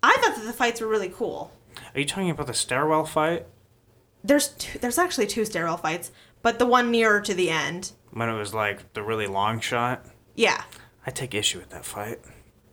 I 0.01 0.17
thought 0.17 0.35
that 0.35 0.45
the 0.45 0.53
fights 0.53 0.81
were 0.81 0.87
really 0.87 1.09
cool. 1.09 1.51
are 1.93 1.99
you 1.99 2.05
talking 2.05 2.29
about 2.31 2.47
the 2.47 2.53
stairwell 2.53 3.05
fight 3.05 3.45
There's 4.23 4.49
two, 4.49 4.79
there's 4.79 4.97
actually 4.97 5.27
two 5.27 5.45
stairwell 5.45 5.77
fights, 5.77 6.11
but 6.41 6.57
the 6.59 6.65
one 6.65 6.89
nearer 6.91 7.21
to 7.21 7.33
the 7.33 7.49
end, 7.49 7.91
when 8.11 8.27
it 8.29 8.37
was 8.37 8.53
like 8.53 8.93
the 8.93 9.03
really 9.03 9.27
long 9.27 9.59
shot 9.59 10.05
yeah, 10.35 10.63
I 11.05 11.11
take 11.11 11.35
issue 11.35 11.59
with 11.59 11.69
that 11.69 11.85
fight. 11.85 12.19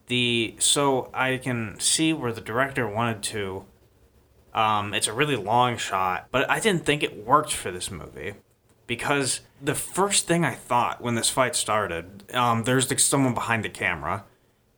The 0.07 0.57
so 0.59 1.11
I 1.13 1.37
can 1.37 1.79
see 1.79 2.13
where 2.13 2.33
the 2.33 2.41
director 2.41 2.89
wanted 2.89 3.23
to. 3.25 3.65
Um, 4.53 4.95
it's 4.95 5.07
a 5.07 5.13
really 5.13 5.37
long 5.37 5.77
shot, 5.77 6.29
but 6.31 6.49
I 6.51 6.61
didn't 6.61 6.85
think 6.85 7.03
it 7.03 7.25
worked 7.25 7.53
for 7.53 7.71
this 7.71 7.91
movie 7.91 8.35
because 8.87 9.41
the 9.63 9.75
first 9.75 10.27
thing 10.27 10.45
I 10.45 10.55
thought 10.55 11.01
when 11.01 11.15
this 11.15 11.31
fight 11.31 11.55
started, 11.55 12.25
um, 12.35 12.65
there's 12.65 12.91
like 12.91 12.99
someone 12.99 13.35
behind 13.35 13.65
the 13.65 13.69
camera, 13.69 14.25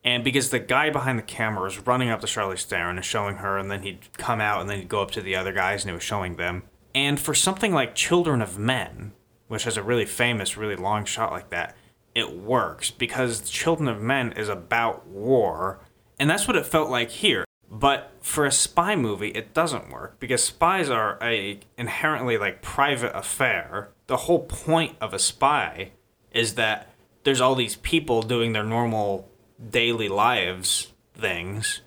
and 0.04 0.22
because 0.22 0.50
the 0.50 0.58
guy 0.58 0.90
behind 0.90 1.18
the 1.18 1.22
camera 1.22 1.62
was 1.62 1.86
running 1.86 2.10
up 2.10 2.20
to 2.20 2.26
Charlize 2.26 2.64
Theron 2.64 2.96
and 2.96 3.04
showing 3.04 3.36
her, 3.36 3.56
and 3.56 3.70
then 3.70 3.82
he'd 3.82 4.12
come 4.18 4.40
out 4.40 4.60
and 4.60 4.68
then 4.68 4.78
he'd 4.78 4.88
go 4.88 5.00
up 5.00 5.12
to 5.12 5.22
the 5.22 5.36
other 5.36 5.52
guys 5.52 5.82
and 5.82 5.90
he 5.90 5.94
was 5.94 6.02
showing 6.02 6.36
them. 6.36 6.64
And 6.94 7.18
for 7.18 7.34
something 7.34 7.72
like 7.72 7.94
Children 7.94 8.42
of 8.42 8.58
Men, 8.58 9.12
which 9.48 9.64
has 9.64 9.76
a 9.76 9.82
really 9.82 10.04
famous, 10.04 10.56
really 10.56 10.76
long 10.76 11.04
shot 11.04 11.30
like 11.30 11.50
that, 11.50 11.74
it 12.14 12.36
works 12.36 12.90
because 12.90 13.48
Children 13.48 13.88
of 13.88 14.02
Men 14.02 14.32
is 14.32 14.48
about 14.48 15.06
war, 15.06 15.80
and 16.18 16.28
that's 16.28 16.46
what 16.46 16.56
it 16.56 16.66
felt 16.66 16.90
like 16.90 17.10
here. 17.10 17.46
But 17.74 18.12
for 18.20 18.44
a 18.44 18.52
spy 18.52 18.96
movie, 18.96 19.30
it 19.30 19.54
doesn't 19.54 19.90
work 19.90 20.20
because 20.20 20.44
spies 20.44 20.90
are 20.90 21.18
a 21.22 21.58
inherently 21.78 22.36
like 22.36 22.60
private 22.60 23.16
affair. 23.16 23.88
The 24.08 24.18
whole 24.18 24.40
point 24.40 24.96
of 25.00 25.14
a 25.14 25.18
spy 25.18 25.92
is 26.32 26.54
that 26.56 26.92
there's 27.24 27.40
all 27.40 27.54
these 27.54 27.76
people 27.76 28.20
doing 28.20 28.52
their 28.52 28.62
normal 28.62 29.26
daily 29.70 30.10
lives 30.10 30.92
things, 31.14 31.80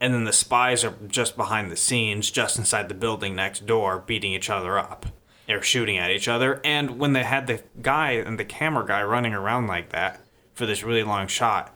and 0.00 0.12
then 0.12 0.24
the 0.24 0.32
spies 0.32 0.82
are 0.82 0.94
just 1.06 1.36
behind 1.36 1.70
the 1.70 1.76
scenes, 1.76 2.32
just 2.32 2.58
inside 2.58 2.88
the 2.88 2.94
building 2.94 3.36
next 3.36 3.66
door, 3.66 4.02
beating 4.04 4.32
each 4.32 4.50
other 4.50 4.76
up 4.76 5.06
or 5.48 5.62
shooting 5.62 5.96
at 5.96 6.10
each 6.10 6.26
other. 6.26 6.60
And 6.64 6.98
when 6.98 7.12
they 7.12 7.22
had 7.22 7.46
the 7.46 7.62
guy 7.80 8.12
and 8.12 8.36
the 8.36 8.44
camera 8.44 8.84
guy 8.84 9.04
running 9.04 9.32
around 9.32 9.68
like 9.68 9.90
that 9.90 10.24
for 10.54 10.66
this 10.66 10.82
really 10.82 11.04
long 11.04 11.28
shot, 11.28 11.72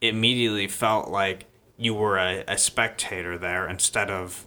it 0.00 0.14
immediately 0.14 0.68
felt 0.68 1.08
like 1.08 1.46
you 1.76 1.94
were 1.94 2.18
a, 2.18 2.44
a 2.48 2.58
spectator 2.58 3.36
there 3.38 3.68
instead 3.68 4.10
of. 4.10 4.46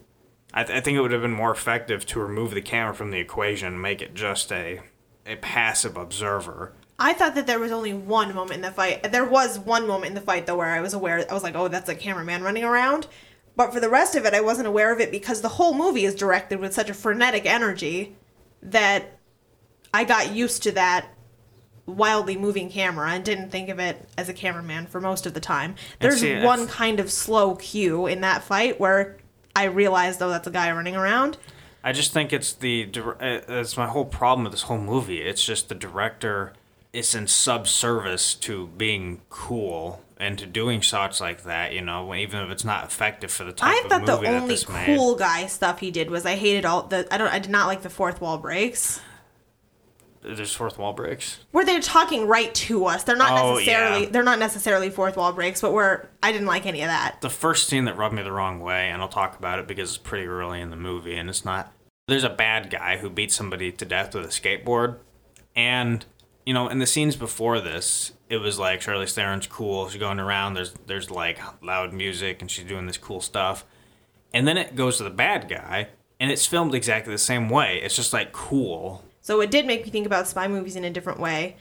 I, 0.52 0.64
th- 0.64 0.76
I 0.76 0.80
think 0.80 0.96
it 0.96 1.00
would 1.00 1.12
have 1.12 1.22
been 1.22 1.30
more 1.30 1.52
effective 1.52 2.04
to 2.06 2.20
remove 2.20 2.52
the 2.52 2.62
camera 2.62 2.92
from 2.92 3.12
the 3.12 3.18
equation, 3.18 3.80
make 3.80 4.02
it 4.02 4.14
just 4.14 4.50
a 4.52 4.80
a 5.26 5.36
passive 5.36 5.96
observer. 5.96 6.72
I 6.98 7.12
thought 7.12 7.34
that 7.36 7.46
there 7.46 7.58
was 7.58 7.72
only 7.72 7.94
one 7.94 8.34
moment 8.34 8.56
in 8.56 8.60
the 8.62 8.70
fight. 8.70 9.10
There 9.10 9.24
was 9.24 9.58
one 9.58 9.86
moment 9.86 10.08
in 10.08 10.14
the 10.14 10.20
fight 10.20 10.46
though 10.46 10.56
where 10.56 10.74
I 10.74 10.80
was 10.80 10.92
aware. 10.92 11.24
I 11.28 11.34
was 11.34 11.42
like, 11.42 11.54
"Oh, 11.54 11.68
that's 11.68 11.88
a 11.88 11.94
cameraman 11.94 12.42
running 12.42 12.64
around." 12.64 13.06
But 13.56 13.72
for 13.72 13.80
the 13.80 13.88
rest 13.88 14.16
of 14.16 14.24
it, 14.24 14.34
I 14.34 14.40
wasn't 14.40 14.68
aware 14.68 14.92
of 14.92 15.00
it 15.00 15.10
because 15.10 15.40
the 15.40 15.48
whole 15.48 15.74
movie 15.74 16.04
is 16.04 16.14
directed 16.14 16.60
with 16.60 16.74
such 16.74 16.90
a 16.90 16.94
frenetic 16.94 17.46
energy 17.46 18.16
that 18.62 19.18
I 19.92 20.04
got 20.04 20.32
used 20.32 20.62
to 20.64 20.72
that 20.72 21.06
wildly 21.90 22.36
moving 22.36 22.70
camera 22.70 23.10
and 23.10 23.24
didn't 23.24 23.50
think 23.50 23.68
of 23.68 23.78
it 23.78 24.08
as 24.16 24.28
a 24.28 24.32
cameraman 24.32 24.86
for 24.86 25.00
most 25.00 25.26
of 25.26 25.34
the 25.34 25.40
time. 25.40 25.74
There's 25.98 26.20
see, 26.20 26.40
one 26.40 26.66
kind 26.66 27.00
of 27.00 27.10
slow 27.10 27.56
cue 27.56 28.06
in 28.06 28.20
that 28.22 28.42
fight 28.42 28.78
where 28.80 29.16
I 29.54 29.64
realized, 29.64 30.18
though, 30.20 30.30
that's 30.30 30.46
a 30.46 30.50
guy 30.50 30.70
running 30.70 30.96
around. 30.96 31.36
I 31.82 31.92
just 31.92 32.12
think 32.12 32.32
it's 32.32 32.52
the 32.52 32.86
dir- 32.86 33.16
uh, 33.22 33.40
it's 33.48 33.76
my 33.76 33.86
whole 33.86 34.04
problem 34.04 34.44
with 34.44 34.52
this 34.52 34.62
whole 34.62 34.78
movie. 34.78 35.22
It's 35.22 35.44
just 35.44 35.68
the 35.68 35.74
director 35.74 36.52
is 36.92 37.14
in 37.14 37.24
subservice 37.26 38.34
to 38.40 38.66
being 38.76 39.20
cool 39.30 40.02
and 40.18 40.38
to 40.38 40.46
doing 40.46 40.80
shots 40.80 41.20
like 41.20 41.44
that. 41.44 41.72
You 41.72 41.80
know, 41.80 42.14
even 42.14 42.40
if 42.40 42.50
it's 42.50 42.64
not 42.64 42.84
effective 42.84 43.30
for 43.30 43.44
the 43.44 43.52
type 43.52 43.74
I 43.74 43.80
of 43.84 43.90
thought 43.90 44.22
the 44.22 44.28
only 44.28 44.48
this 44.54 44.68
made. 44.68 44.86
cool 44.86 45.14
guy 45.16 45.46
stuff 45.46 45.80
he 45.80 45.90
did 45.90 46.10
was 46.10 46.26
I 46.26 46.34
hated 46.34 46.64
all 46.64 46.82
the 46.82 47.06
I 47.12 47.16
don't 47.16 47.32
I 47.32 47.38
did 47.38 47.50
not 47.50 47.66
like 47.66 47.82
the 47.82 47.90
fourth 47.90 48.20
wall 48.20 48.36
breaks. 48.38 49.00
There's 50.22 50.54
fourth 50.54 50.78
wall 50.78 50.92
breaks. 50.92 51.38
where 51.50 51.64
they're 51.64 51.80
talking 51.80 52.26
right 52.26 52.54
to 52.54 52.84
us. 52.86 53.04
They're 53.04 53.16
not 53.16 53.32
Oh, 53.32 53.54
necessarily 53.54 54.04
yeah. 54.04 54.10
they're 54.10 54.22
not 54.22 54.38
necessarily 54.38 54.90
fourth 54.90 55.16
wall 55.16 55.32
breaks, 55.32 55.60
but 55.62 55.72
where 55.72 56.10
I 56.22 56.30
didn't 56.32 56.46
like 56.46 56.66
any 56.66 56.82
of 56.82 56.88
that. 56.88 57.20
The 57.22 57.30
first 57.30 57.68
scene 57.68 57.86
that 57.86 57.96
rubbed 57.96 58.14
me 58.14 58.22
the 58.22 58.32
wrong 58.32 58.60
way, 58.60 58.90
and 58.90 59.00
I'll 59.00 59.08
talk 59.08 59.38
about 59.38 59.58
it 59.58 59.66
because 59.66 59.90
it's 59.90 59.98
pretty 59.98 60.26
early 60.26 60.60
in 60.60 60.68
the 60.70 60.76
movie, 60.76 61.16
and 61.16 61.28
it's 61.30 61.44
not 61.44 61.72
there's 62.06 62.24
a 62.24 62.28
bad 62.30 62.70
guy 62.70 62.98
who 62.98 63.08
beats 63.08 63.34
somebody 63.34 63.70
to 63.72 63.84
death 63.84 64.14
with 64.14 64.24
a 64.24 64.28
skateboard, 64.28 64.98
and 65.56 66.04
you 66.46 66.54
know, 66.54 66.68
in 66.68 66.78
the 66.80 66.86
scenes 66.86 67.16
before 67.16 67.60
this, 67.60 68.12
it 68.28 68.38
was 68.38 68.58
like 68.58 68.80
Charlize 68.80 69.14
Theron's 69.14 69.46
cool. 69.46 69.88
She's 69.88 70.00
going 70.00 70.18
around. 70.18 70.54
There's 70.54 70.74
there's 70.86 71.10
like 71.10 71.38
loud 71.62 71.92
music, 71.92 72.40
and 72.40 72.50
she's 72.50 72.64
doing 72.66 72.86
this 72.86 72.96
cool 72.98 73.20
stuff. 73.20 73.64
And 74.34 74.46
then 74.46 74.56
it 74.56 74.74
goes 74.76 74.96
to 74.98 75.04
the 75.04 75.10
bad 75.10 75.48
guy, 75.48 75.88
and 76.18 76.30
it's 76.30 76.46
filmed 76.46 76.74
exactly 76.74 77.12
the 77.12 77.18
same 77.18 77.48
way. 77.48 77.80
It's 77.82 77.96
just 77.96 78.12
like 78.12 78.32
cool. 78.32 79.04
So 79.20 79.40
it 79.40 79.50
did 79.50 79.66
make 79.66 79.84
me 79.84 79.90
think 79.90 80.06
about 80.06 80.28
spy 80.28 80.48
movies 80.48 80.76
in 80.76 80.84
a 80.84 80.90
different 80.90 81.20
way. 81.20 81.56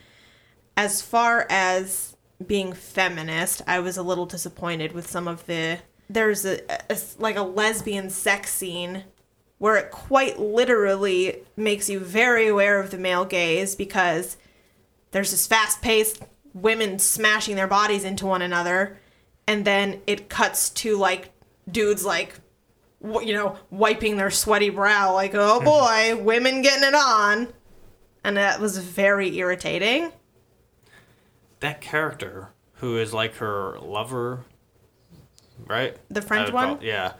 As 0.77 1.01
far 1.01 1.45
as 1.49 2.15
being 2.45 2.73
feminist, 2.73 3.61
I 3.67 3.79
was 3.79 3.97
a 3.97 4.03
little 4.03 4.25
disappointed 4.25 4.93
with 4.93 5.09
some 5.09 5.27
of 5.27 5.45
the. 5.45 5.79
There's 6.09 6.45
a, 6.45 6.59
a 6.91 6.97
like 7.19 7.35
a 7.35 7.43
lesbian 7.43 8.09
sex 8.09 8.51
scene 8.51 9.03
where 9.57 9.75
it 9.75 9.91
quite 9.91 10.39
literally 10.39 11.43
makes 11.55 11.89
you 11.89 11.99
very 11.99 12.47
aware 12.47 12.79
of 12.79 12.91
the 12.91 12.97
male 12.97 13.25
gaze 13.25 13.75
because 13.75 14.37
there's 15.11 15.31
this 15.31 15.45
fast 15.45 15.81
paced 15.81 16.23
women 16.53 16.97
smashing 16.97 17.55
their 17.55 17.67
bodies 17.67 18.03
into 18.03 18.25
one 18.25 18.41
another 18.41 18.97
and 19.45 19.65
then 19.65 20.01
it 20.07 20.29
cuts 20.29 20.69
to 20.69 20.97
like 20.97 21.31
dudes 21.69 22.05
like 22.05 22.39
you 23.01 23.33
know 23.33 23.57
wiping 23.69 24.17
their 24.17 24.29
sweaty 24.29 24.69
brow 24.69 25.13
like 25.13 25.33
oh 25.33 25.59
mm-hmm. 25.59 26.15
boy 26.17 26.23
women 26.23 26.61
getting 26.61 26.83
it 26.83 26.93
on 26.95 27.47
and 28.23 28.35
that 28.37 28.59
was 28.59 28.77
very 28.77 29.37
irritating 29.37 30.11
That 31.61 31.79
character 31.81 32.49
who 32.75 32.97
is 32.97 33.13
like 33.13 33.35
her 33.35 33.77
lover, 33.79 34.45
right? 35.67 35.97
The 36.09 36.21
French 36.21 36.47
would 36.47 36.57
call- 36.57 36.75
one? 36.75 36.81
yeah. 36.81 37.13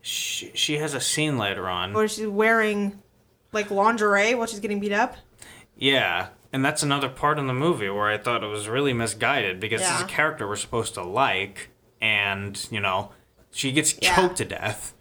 She 0.00 0.50
she 0.54 0.78
has 0.78 0.94
a 0.94 1.00
scene 1.00 1.38
later 1.38 1.68
on. 1.68 1.92
where 1.92 2.08
she's 2.08 2.26
wearing 2.26 3.00
like 3.52 3.70
lingerie 3.70 4.34
while 4.34 4.46
she's 4.46 4.60
getting 4.60 4.80
beat 4.80 4.92
up 4.92 5.16
Yeah, 5.76 6.28
and 6.52 6.64
that's 6.64 6.82
another 6.82 7.08
part 7.08 7.38
in 7.38 7.46
the 7.46 7.54
movie 7.54 7.88
where 7.88 8.08
I 8.08 8.18
thought 8.18 8.42
it 8.42 8.48
was 8.48 8.68
really 8.68 8.92
misguided 8.92 9.60
because 9.60 9.80
this 9.80 9.94
is 9.94 10.02
a 10.02 10.06
character 10.06 10.48
we're 10.48 10.56
supposed 10.56 10.94
to 10.94 11.02
like, 11.02 11.70
and 12.00 12.64
you 12.70 12.80
know, 12.80 13.10
she 13.52 13.70
gets 13.72 13.96
Yeah. 14.02 14.14
choked 14.16 14.36
to 14.38 14.44
death, 14.44 14.92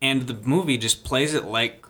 and 0.00 0.22
the 0.26 0.34
movie 0.48 0.78
just 0.78 1.04
plays 1.04 1.34
it 1.34 1.44
like 1.44 1.84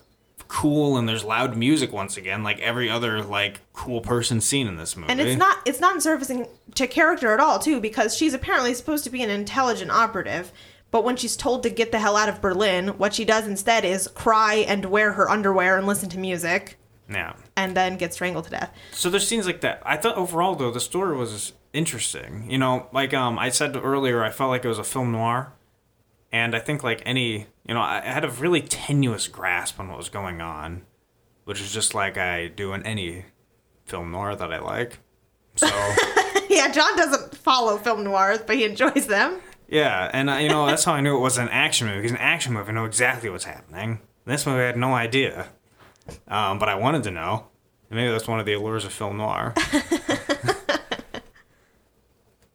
cool 0.48 0.96
and 0.96 1.06
there's 1.08 1.24
loud 1.24 1.56
music 1.56 1.92
once 1.92 2.16
again, 2.16 2.42
like 2.42 2.58
every 2.60 2.88
other 2.88 3.22
like 3.22 3.60
cool 3.74 4.00
person 4.00 4.40
seen 4.40 4.66
in 4.66 4.76
this 4.76 4.96
movie. 4.96 5.10
and 5.12 5.20
it's 5.20 5.36
not 5.38 5.58
it's 5.66 5.80
not 5.80 6.02
servicing 6.02 6.46
to 6.74 6.86
character 6.86 7.34
at 7.34 7.40
all 7.40 7.58
too 7.58 7.80
because 7.80 8.16
she's 8.16 8.32
apparently 8.32 8.72
supposed 8.72 9.04
to 9.04 9.10
be 9.10 9.22
an 9.22 9.28
intelligent 9.30 9.90
operative 9.90 10.50
but 10.90 11.04
when 11.04 11.16
she's 11.16 11.36
told 11.36 11.62
to 11.62 11.68
get 11.70 11.92
the 11.92 11.98
hell 11.98 12.16
out 12.16 12.30
of 12.30 12.40
berlin 12.40 12.88
what 12.98 13.12
she 13.12 13.24
does 13.26 13.46
instead 13.46 13.84
is 13.84 14.08
cry 14.08 14.54
and 14.66 14.86
wear 14.86 15.12
her 15.12 15.28
underwear 15.28 15.76
and 15.76 15.86
listen 15.86 16.08
to 16.08 16.18
music 16.18 16.78
Yeah. 17.10 17.34
and 17.56 17.76
then 17.76 17.96
get 17.98 18.14
strangled 18.14 18.44
to 18.44 18.50
death 18.50 18.72
So 18.92 19.10
there's 19.10 19.28
scenes 19.28 19.44
like 19.46 19.60
that. 19.60 19.82
I 19.84 19.96
thought 19.98 20.16
overall 20.16 20.54
though 20.54 20.70
the 20.70 20.80
story 20.80 21.14
was 21.16 21.52
interesting. 21.74 22.50
You 22.50 22.56
know, 22.58 22.86
like 22.92 23.12
um 23.12 23.38
I 23.38 23.50
said 23.50 23.76
earlier, 23.76 24.24
I 24.24 24.30
felt 24.30 24.48
like 24.50 24.64
it 24.64 24.68
was 24.68 24.78
a 24.78 24.84
film 24.84 25.12
noir, 25.12 25.52
and 26.32 26.54
I 26.54 26.58
think 26.58 26.82
like 26.82 27.02
any 27.04 27.46
you 27.66 27.74
know 27.74 27.80
I 27.80 28.00
had 28.00 28.24
a 28.24 28.30
really 28.30 28.60
tenuous 28.60 29.28
grasp 29.28 29.78
on 29.80 29.88
what 29.88 29.98
was 29.98 30.08
going 30.08 30.40
on, 30.40 30.82
which 31.44 31.60
is 31.60 31.72
just 31.72 31.94
like 31.94 32.16
I 32.18 32.48
do 32.48 32.72
in 32.72 32.84
any 32.84 33.24
film 33.84 34.10
noir 34.10 34.34
that 34.34 34.52
I 34.52 34.58
like. 34.58 34.98
So 35.56 35.66
yeah 36.48 36.70
john 36.70 36.96
doesn't 36.96 37.36
follow 37.36 37.76
film 37.78 38.04
noirs 38.04 38.38
but 38.46 38.56
he 38.56 38.64
enjoys 38.64 39.06
them 39.06 39.40
yeah, 39.68 40.10
and 40.12 40.30
uh, 40.30 40.34
you 40.34 40.48
know 40.48 40.66
that's 40.66 40.84
how 40.84 40.94
I 40.94 41.00
knew 41.00 41.16
it 41.16 41.20
was 41.20 41.36
an 41.36 41.50
action 41.50 41.86
movie. 41.86 41.98
Because 41.98 42.12
an 42.12 42.18
action 42.18 42.54
movie, 42.54 42.70
I 42.70 42.72
know 42.72 42.86
exactly 42.86 43.28
what's 43.28 43.44
happening. 43.44 44.00
This 44.24 44.46
movie, 44.46 44.62
I 44.62 44.66
had 44.66 44.76
no 44.76 44.94
idea, 44.94 45.48
um, 46.26 46.58
but 46.58 46.68
I 46.68 46.74
wanted 46.74 47.02
to 47.04 47.10
know. 47.10 47.48
Maybe 47.90 48.10
that's 48.10 48.28
one 48.28 48.40
of 48.40 48.46
the 48.46 48.52
allures 48.52 48.84
of 48.84 48.92
film 48.92 49.16
noir. 49.18 49.54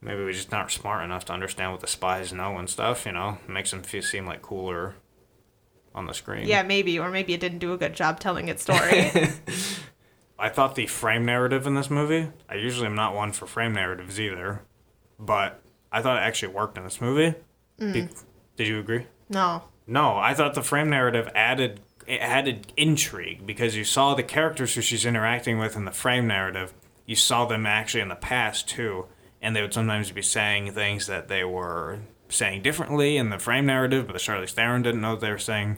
Maybe 0.03 0.19
we're 0.23 0.33
just 0.33 0.51
not 0.51 0.71
smart 0.71 1.03
enough 1.03 1.25
to 1.25 1.33
understand 1.33 1.71
what 1.71 1.81
the 1.81 1.87
spies 1.87 2.33
know 2.33 2.57
and 2.57 2.69
stuff. 2.69 3.05
You 3.05 3.13
know, 3.13 3.37
it 3.47 3.49
makes 3.51 3.71
them 3.71 3.83
feel, 3.83 4.01
seem 4.01 4.25
like 4.25 4.41
cooler 4.41 4.95
on 5.95 6.07
the 6.07 6.13
screen. 6.13 6.47
yeah 6.47 6.63
maybe 6.63 6.97
or 6.97 7.11
maybe 7.11 7.33
it 7.35 7.39
didn't 7.39 7.59
do 7.59 7.71
a 7.71 7.77
good 7.77 7.93
job 7.93 8.19
telling 8.19 8.47
its 8.47 8.63
story 8.63 9.11
I 10.39 10.49
thought 10.49 10.75
the 10.75 10.87
frame 10.87 11.23
narrative 11.23 11.67
in 11.67 11.75
this 11.75 11.89
movie. 11.89 12.29
I 12.49 12.55
usually 12.55 12.87
am 12.87 12.95
not 12.95 13.13
one 13.15 13.31
for 13.31 13.45
frame 13.45 13.73
narratives 13.73 14.19
either, 14.19 14.63
but 15.19 15.61
I 15.91 16.01
thought 16.01 16.17
it 16.17 16.21
actually 16.25 16.53
worked 16.53 16.77
in 16.77 16.83
this 16.83 16.99
movie. 16.99 17.35
Mm. 17.79 17.93
Be- 17.93 18.09
did 18.57 18.67
you 18.67 18.79
agree? 18.79 19.05
no 19.29 19.63
No, 19.87 20.17
I 20.17 20.33
thought 20.33 20.53
the 20.55 20.63
frame 20.63 20.89
narrative 20.89 21.29
added 21.33 21.79
it 22.07 22.19
added 22.19 22.73
intrigue 22.75 23.45
because 23.45 23.75
you 23.75 23.83
saw 23.85 24.15
the 24.15 24.23
characters 24.23 24.73
who 24.73 24.81
she's 24.81 25.05
interacting 25.05 25.59
with 25.59 25.75
in 25.75 25.85
the 25.85 25.91
frame 25.91 26.27
narrative. 26.27 26.73
You 27.05 27.15
saw 27.15 27.45
them 27.45 27.65
actually 27.65 28.01
in 28.01 28.09
the 28.09 28.15
past 28.15 28.67
too, 28.67 29.05
and 29.43 29.56
they 29.56 29.62
would 29.62 29.73
sometimes 29.73 30.10
be 30.12 30.21
saying 30.23 30.71
things 30.71 31.06
that 31.06 31.27
they 31.27 31.43
were 31.43 31.99
saying 32.29 32.63
differently 32.63 33.17
in 33.17 33.29
the 33.29 33.38
frame 33.38 33.67
narrative, 33.67 34.08
but 34.08 34.13
the 34.13 34.19
Charlize 34.19 34.49
Theron 34.51 34.82
didn't 34.82 35.01
know 35.01 35.15
they 35.15 35.29
were 35.29 35.38
saying 35.38 35.77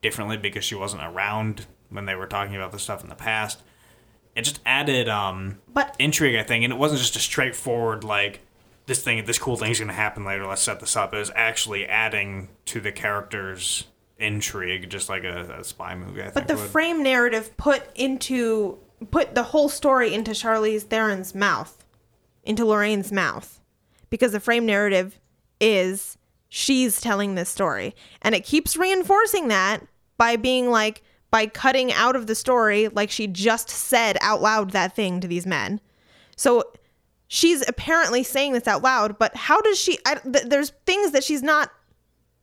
differently 0.00 0.38
because 0.38 0.64
she 0.64 0.74
wasn't 0.74 1.02
around 1.02 1.66
when 1.90 2.06
they 2.06 2.14
were 2.14 2.26
talking 2.26 2.56
about 2.56 2.72
this 2.72 2.82
stuff 2.82 3.02
in 3.02 3.10
the 3.10 3.14
past. 3.14 3.60
It 4.34 4.42
just 4.42 4.60
added 4.64 5.08
um 5.10 5.58
But- 5.68 5.94
intrigue, 5.98 6.36
I 6.36 6.42
think, 6.42 6.64
and 6.64 6.72
it 6.72 6.78
wasn't 6.78 7.00
just 7.02 7.16
a 7.16 7.18
straightforward 7.18 8.02
like 8.04 8.40
this 8.86 9.02
thing, 9.04 9.24
this 9.26 9.38
cool 9.38 9.56
thing's 9.56 9.78
gonna 9.78 9.92
happen 9.92 10.24
later. 10.24 10.46
Let's 10.46 10.62
set 10.62 10.80
this 10.80 10.96
up. 10.96 11.12
It 11.12 11.18
was 11.18 11.30
actually 11.34 11.86
adding 11.86 12.48
to 12.66 12.80
the 12.80 12.90
characters' 12.92 13.84
intrigue, 14.18 14.88
just 14.88 15.08
like 15.08 15.24
a, 15.24 15.58
a 15.60 15.64
spy 15.64 15.94
movie. 15.94 16.20
I 16.20 16.24
think. 16.24 16.34
But 16.34 16.48
the 16.48 16.56
would. 16.56 16.70
frame 16.70 17.02
narrative 17.02 17.56
put 17.56 17.84
into 17.94 18.78
put 19.10 19.34
the 19.34 19.42
whole 19.42 19.68
story 19.68 20.14
into 20.14 20.30
Charlize 20.30 20.82
Theron's 20.84 21.34
mouth, 21.34 21.81
into 22.44 22.64
Lorraine's 22.64 23.12
mouth, 23.12 23.60
because 24.10 24.32
the 24.32 24.40
frame 24.40 24.66
narrative 24.66 25.18
is 25.60 26.18
she's 26.48 27.00
telling 27.00 27.34
this 27.34 27.48
story, 27.48 27.94
and 28.20 28.34
it 28.34 28.44
keeps 28.44 28.76
reinforcing 28.76 29.48
that 29.48 29.86
by 30.16 30.36
being 30.36 30.70
like 30.70 31.02
by 31.30 31.46
cutting 31.46 31.92
out 31.92 32.14
of 32.14 32.26
the 32.26 32.34
story 32.34 32.88
like 32.88 33.10
she 33.10 33.26
just 33.26 33.70
said 33.70 34.18
out 34.20 34.42
loud 34.42 34.70
that 34.72 34.94
thing 34.94 35.20
to 35.20 35.26
these 35.26 35.46
men. 35.46 35.80
So 36.36 36.64
she's 37.26 37.66
apparently 37.66 38.22
saying 38.22 38.52
this 38.52 38.68
out 38.68 38.82
loud, 38.82 39.18
but 39.18 39.34
how 39.34 39.60
does 39.62 39.78
she? 39.78 39.98
I, 40.04 40.16
th- 40.16 40.44
there's 40.44 40.70
things 40.84 41.12
that 41.12 41.24
she's 41.24 41.42
not 41.42 41.70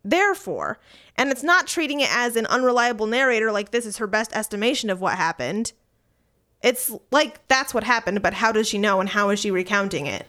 there 0.03 0.33
for. 0.33 0.79
And 1.15 1.29
it's 1.29 1.43
not 1.43 1.67
treating 1.67 1.99
it 1.99 2.09
as 2.11 2.35
an 2.35 2.45
unreliable 2.47 3.05
narrator, 3.05 3.51
like 3.51 3.71
this 3.71 3.85
is 3.85 3.97
her 3.97 4.07
best 4.07 4.33
estimation 4.33 4.89
of 4.89 5.01
what 5.01 5.15
happened. 5.15 5.73
It's 6.61 6.91
like 7.11 7.47
that's 7.47 7.73
what 7.73 7.83
happened, 7.83 8.21
but 8.21 8.33
how 8.33 8.51
does 8.51 8.67
she 8.67 8.77
know 8.77 8.99
and 8.99 9.09
how 9.09 9.29
is 9.29 9.39
she 9.39 9.51
recounting 9.51 10.07
it? 10.07 10.25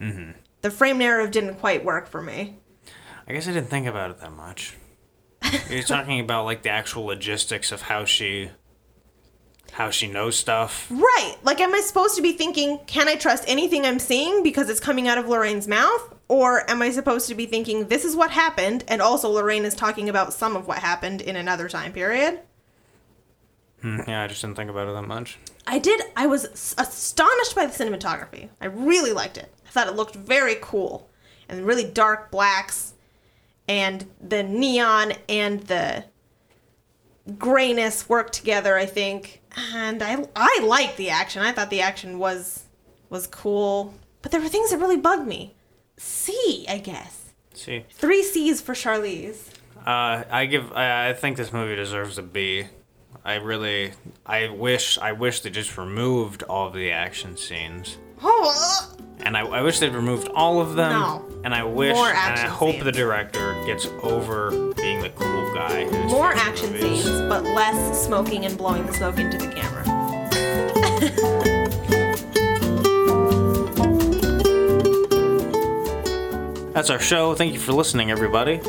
Mm-hmm. 0.00 0.32
The 0.62 0.70
frame 0.70 0.98
narrative 0.98 1.30
didn't 1.30 1.56
quite 1.56 1.84
work 1.84 2.08
for 2.08 2.22
me. 2.22 2.56
I 3.26 3.32
guess 3.32 3.46
I 3.46 3.52
didn't 3.52 3.68
think 3.68 3.86
about 3.86 4.10
it 4.10 4.20
that 4.20 4.32
much. 4.32 4.76
You're 5.70 5.82
talking 5.82 6.20
about 6.20 6.44
like 6.44 6.62
the 6.62 6.70
actual 6.70 7.04
logistics 7.04 7.72
of 7.72 7.82
how 7.82 8.04
she, 8.04 8.50
how 9.72 9.90
she 9.90 10.06
knows 10.08 10.36
stuff. 10.36 10.86
Right. 10.90 11.36
Like, 11.42 11.60
am 11.60 11.74
I 11.74 11.80
supposed 11.80 12.16
to 12.16 12.22
be 12.22 12.32
thinking, 12.32 12.80
can 12.86 13.06
I 13.06 13.16
trust 13.16 13.44
anything 13.46 13.84
I'm 13.84 13.98
seeing 13.98 14.42
because 14.42 14.70
it's 14.70 14.80
coming 14.80 15.08
out 15.08 15.18
of 15.18 15.28
Lorraine's 15.28 15.68
mouth? 15.68 16.14
Or 16.28 16.68
am 16.70 16.82
I 16.82 16.90
supposed 16.90 17.28
to 17.28 17.34
be 17.34 17.46
thinking, 17.46 17.88
this 17.88 18.04
is 18.04 18.14
what 18.14 18.30
happened, 18.30 18.84
and 18.86 19.00
also 19.00 19.30
Lorraine 19.30 19.64
is 19.64 19.74
talking 19.74 20.10
about 20.10 20.34
some 20.34 20.56
of 20.56 20.66
what 20.66 20.78
happened 20.78 21.22
in 21.22 21.36
another 21.36 21.70
time 21.70 21.92
period? 21.92 22.40
Hmm, 23.82 24.00
Yeah, 24.08 24.22
I 24.22 24.26
just 24.26 24.40
didn't 24.42 24.56
think 24.56 24.70
about 24.70 24.88
it 24.88 24.92
that 24.92 25.02
much. 25.06 25.38
I 25.66 25.78
did. 25.78 26.00
I 26.16 26.26
was 26.26 26.44
astonished 26.78 27.54
by 27.54 27.66
the 27.66 27.72
cinematography. 27.72 28.48
I 28.60 28.66
really 28.66 29.12
liked 29.12 29.38
it. 29.38 29.52
I 29.66 29.70
thought 29.70 29.86
it 29.86 29.94
looked 29.96 30.16
very 30.16 30.56
cool 30.60 31.08
and 31.48 31.64
really 31.66 31.84
dark 31.84 32.30
blacks 32.30 32.94
and 33.68 34.06
the 34.20 34.42
neon 34.42 35.12
and 35.28 35.60
the 35.64 36.04
grayness 37.36 38.08
worked 38.08 38.32
together, 38.32 38.76
I 38.76 38.86
think. 38.86 39.42
And 39.74 40.02
I 40.02 40.24
I 40.36 40.60
liked 40.64 40.96
the 40.96 41.10
action. 41.10 41.42
I 41.42 41.52
thought 41.52 41.70
the 41.70 41.80
action 41.80 42.18
was 42.18 42.64
was 43.10 43.26
cool, 43.26 43.94
but 44.22 44.30
there 44.32 44.40
were 44.40 44.48
things 44.48 44.70
that 44.70 44.78
really 44.78 44.96
bugged 44.96 45.26
me. 45.26 45.54
C, 45.96 46.64
I 46.68 46.78
guess. 46.78 47.32
C. 47.54 47.84
3 47.90 48.22
C's 48.22 48.60
for 48.60 48.72
Charlize. 48.72 49.48
uh, 49.84 50.22
I 50.30 50.46
give. 50.46 50.72
I, 50.72 51.08
I 51.10 51.12
think 51.12 51.36
this 51.36 51.52
movie 51.52 51.74
deserves 51.74 52.16
a 52.18 52.22
B. 52.22 52.66
I 53.28 53.34
really. 53.34 53.92
I 54.24 54.48
wish. 54.48 54.96
I 54.98 55.12
wish 55.12 55.40
they 55.42 55.50
just 55.50 55.76
removed 55.76 56.42
all 56.44 56.66
of 56.68 56.72
the 56.72 56.90
action 56.92 57.36
scenes. 57.36 57.98
Oh, 58.22 58.94
And 59.20 59.36
I, 59.36 59.40
I 59.42 59.60
wish 59.62 59.78
they'd 59.80 59.94
removed 59.94 60.28
all 60.34 60.60
of 60.60 60.74
them. 60.76 60.92
No. 60.92 61.24
And 61.44 61.54
I 61.54 61.62
wish, 61.62 61.94
More 61.94 62.08
and 62.08 62.16
I 62.16 62.20
action 62.20 62.48
hope 62.48 62.72
scenes. 62.72 62.84
the 62.84 62.92
director 62.92 63.62
gets 63.66 63.86
over 64.02 64.72
being 64.74 65.02
the 65.02 65.10
cool 65.10 65.54
guy. 65.54 65.80
in 65.80 65.92
his 65.92 66.10
more 66.10 66.32
action 66.32 66.72
movies. 66.72 67.04
scenes, 67.04 67.20
but 67.28 67.44
less 67.44 68.04
smoking 68.06 68.44
and 68.46 68.56
blowing 68.56 68.86
the 68.86 68.92
smoke 68.94 69.18
into 69.18 69.36
the 69.38 69.52
camera. 69.52 69.84
That's 76.72 76.90
our 76.90 77.00
show. 77.00 77.34
Thank 77.34 77.54
you 77.54 77.58
for 77.58 77.72
listening, 77.72 78.12
everybody. 78.12 78.60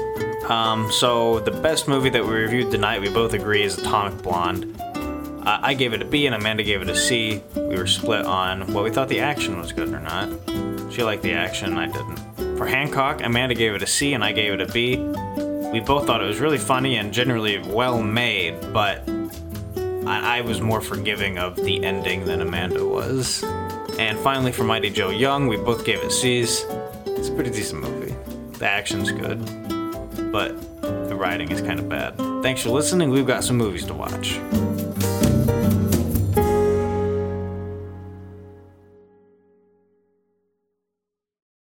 Um, 0.50 0.92
so 0.92 1.40
the 1.40 1.52
best 1.52 1.88
movie 1.88 2.10
that 2.10 2.24
we 2.26 2.32
reviewed 2.34 2.72
tonight, 2.72 3.02
we 3.02 3.10
both 3.10 3.34
agree, 3.34 3.62
is 3.62 3.78
Atomic 3.78 4.24
Blonde. 4.24 4.76
I 5.46 5.74
gave 5.74 5.94
it 5.94 6.02
a 6.02 6.06
B 6.06 6.26
and 6.26 6.36
Amanda 6.36 6.64
gave 6.64 6.82
it 6.82 6.90
a 6.90 6.96
C. 6.96 7.42
We 7.56 7.76
were 7.76 7.88
split 7.88 8.26
on 8.26 8.74
what 8.74 8.84
we 8.84 8.90
thought 8.90 9.10
the 9.10 9.20
action 9.20 9.60
was 9.60 9.72
good 9.72 9.90
or 9.90 10.00
not. 10.00 10.30
She 10.92 11.04
liked 11.04 11.24
the 11.24 11.34
action, 11.34 11.78
I 11.78 11.86
didn't. 11.86 12.58
For 12.58 12.66
Hancock, 12.66 13.22
Amanda 13.24 13.56
gave 13.56 13.74
it 13.74 13.84
a 13.84 13.88
C 13.88 14.14
and 14.14 14.24
I 14.24 14.32
gave 14.32 14.54
it 14.54 14.62
a 14.62 14.66
B. 14.68 14.98
We 15.72 15.80
both 15.80 16.08
thought 16.08 16.22
it 16.22 16.28
was 16.28 16.40
really 16.40 16.58
funny 16.58 16.98
and 16.98 17.14
generally 17.14 17.60
well 17.60 18.02
made, 18.02 18.60
but 18.74 19.08
I, 20.06 20.40
I 20.40 20.42
was 20.42 20.62
more 20.62 20.82
forgiving 20.82 21.38
of 21.38 21.56
the 21.56 21.84
ending 21.84 22.26
than 22.26 22.42
Amanda 22.42 22.86
was. 22.86 23.44
And 24.00 24.18
finally, 24.20 24.52
for 24.52 24.64
Mighty 24.64 24.90
Joe 24.90 25.10
Young, 25.10 25.48
we 25.48 25.58
both 25.58 25.86
gave 25.86 26.00
it 26.00 26.12
C's. 26.12 26.66
It's 27.06 27.30
a 27.30 27.34
pretty 27.34 27.52
decent 27.52 27.82
movie. 27.82 28.16
The 28.58 28.68
action's 28.68 29.12
good, 29.12 29.40
but 30.32 30.56
the 30.82 31.16
writing 31.16 31.52
is 31.52 31.62
kind 31.62 31.80
of 31.80 31.90
bad. 31.90 32.16
Thanks 32.44 32.62
for 32.62 32.70
listening. 32.70 33.10
We've 33.10 33.28
got 33.28 33.44
some 33.44 33.58
movies 33.58 33.86
to 33.88 33.94
watch. 33.94 34.40